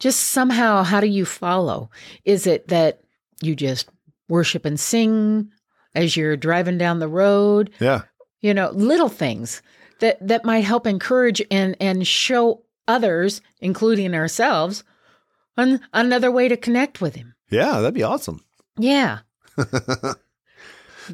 just 0.00 0.18
somehow, 0.18 0.82
how 0.82 1.00
do 1.00 1.06
you 1.06 1.24
follow? 1.24 1.88
Is 2.24 2.48
it 2.48 2.66
that 2.68 3.00
you 3.40 3.54
just 3.54 3.88
worship 4.28 4.64
and 4.64 4.78
sing 4.78 5.52
as 5.94 6.16
you're 6.16 6.36
driving 6.36 6.78
down 6.78 6.98
the 6.98 7.06
road? 7.06 7.70
Yeah. 7.78 8.02
You 8.40 8.54
know, 8.54 8.70
little 8.70 9.08
things 9.08 9.62
that 10.00 10.26
that 10.26 10.44
might 10.44 10.64
help 10.64 10.84
encourage 10.84 11.40
and 11.48 11.76
and 11.78 12.04
show 12.04 12.64
others, 12.88 13.40
including 13.60 14.14
ourselves, 14.14 14.82
an, 15.56 15.80
another 15.92 16.30
way 16.30 16.48
to 16.48 16.56
connect 16.56 17.00
with 17.00 17.14
Him. 17.14 17.34
Yeah. 17.50 17.80
That'd 17.80 17.94
be 17.94 18.02
awesome. 18.02 18.44
Yeah, 18.78 19.18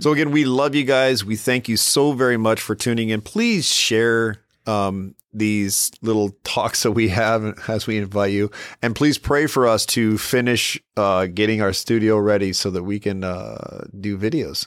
So 0.01 0.12
again, 0.12 0.31
we 0.31 0.44
love 0.44 0.74
you 0.74 0.85
guys. 0.85 1.24
We 1.24 1.37
thank 1.37 1.68
you 1.68 1.77
so 1.77 2.12
very 2.12 2.37
much 2.37 2.61
for 2.61 2.74
tuning 2.74 3.09
in. 3.09 3.20
Please 3.20 3.66
share 3.66 4.42
um, 4.66 5.14
these 5.33 5.91
little 6.03 6.31
talks 6.45 6.83
that 6.83 6.93
we 6.93 7.09
have 7.09 7.59
as 7.69 7.87
we 7.87 7.97
invite 7.99 8.33
you. 8.33 8.51
And 8.83 8.95
please 8.97 9.19
pray 9.19 9.47
for 9.47 9.67
us 9.67 9.85
to 9.87 10.19
finish 10.19 10.81
uh, 10.97 11.27
getting 11.27 11.61
our 11.62 11.73
studio 11.73 12.19
ready 12.19 12.53
so 12.53 12.71
that 12.71 12.83
we 12.83 12.99
can 12.99 13.25
uh, 13.25 13.85
do 14.01 14.17
videos. 14.19 14.67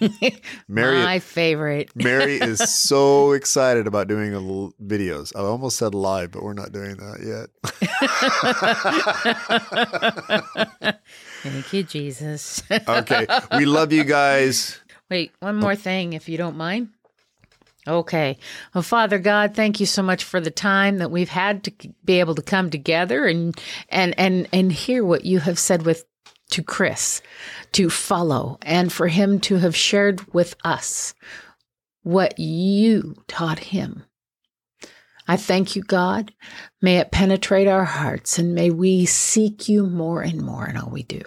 Mary, 0.68 1.02
My 1.02 1.18
favorite. 1.18 1.90
Mary 1.96 2.36
is 2.36 2.58
so 2.72 3.32
excited 3.32 3.86
about 3.86 4.06
doing 4.08 4.32
l- 4.32 4.72
videos. 4.82 5.34
I 5.34 5.40
almost 5.40 5.76
said 5.76 5.94
live, 5.94 6.30
but 6.30 6.42
we're 6.42 6.52
not 6.54 6.72
doing 6.72 6.96
that 6.96 7.20
yet. 7.20 7.50
Thank 11.42 11.72
you, 11.72 11.82
Jesus. 11.82 12.62
okay. 12.70 13.26
We 13.56 13.64
love 13.64 13.92
you 13.92 14.04
guys. 14.04 14.78
Wait, 15.10 15.32
one 15.40 15.56
more 15.56 15.74
thing, 15.74 16.12
if 16.12 16.28
you 16.28 16.38
don't 16.38 16.56
mind. 16.56 16.90
Okay. 17.90 18.38
Well, 18.74 18.82
Father 18.82 19.18
God, 19.18 19.54
thank 19.54 19.80
you 19.80 19.86
so 19.86 20.02
much 20.02 20.22
for 20.22 20.40
the 20.40 20.50
time 20.50 20.98
that 20.98 21.10
we've 21.10 21.28
had 21.28 21.64
to 21.64 21.72
be 22.04 22.20
able 22.20 22.36
to 22.36 22.42
come 22.42 22.70
together 22.70 23.26
and 23.26 23.58
and 23.88 24.14
and 24.18 24.48
and 24.52 24.72
hear 24.72 25.04
what 25.04 25.24
you 25.24 25.40
have 25.40 25.58
said 25.58 25.84
with 25.84 26.04
to 26.50 26.62
Chris 26.62 27.20
to 27.72 27.90
follow 27.90 28.58
and 28.62 28.92
for 28.92 29.08
him 29.08 29.40
to 29.40 29.56
have 29.56 29.76
shared 29.76 30.32
with 30.32 30.54
us 30.64 31.14
what 32.02 32.38
you 32.38 33.16
taught 33.28 33.58
him. 33.58 34.04
I 35.28 35.36
thank 35.36 35.76
you, 35.76 35.82
God. 35.82 36.32
May 36.82 36.98
it 36.98 37.12
penetrate 37.12 37.68
our 37.68 37.84
hearts 37.84 38.38
and 38.38 38.54
may 38.54 38.70
we 38.70 39.06
seek 39.06 39.68
you 39.68 39.86
more 39.86 40.22
and 40.22 40.42
more 40.42 40.68
in 40.68 40.76
all 40.76 40.90
we 40.90 41.02
do. 41.02 41.22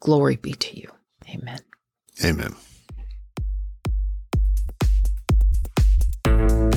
Glory 0.00 0.36
be 0.36 0.52
to 0.52 0.78
you. 0.78 0.88
Amen. 1.28 1.60
Amen. 2.24 2.54
thank 6.40 6.60
you 6.62 6.69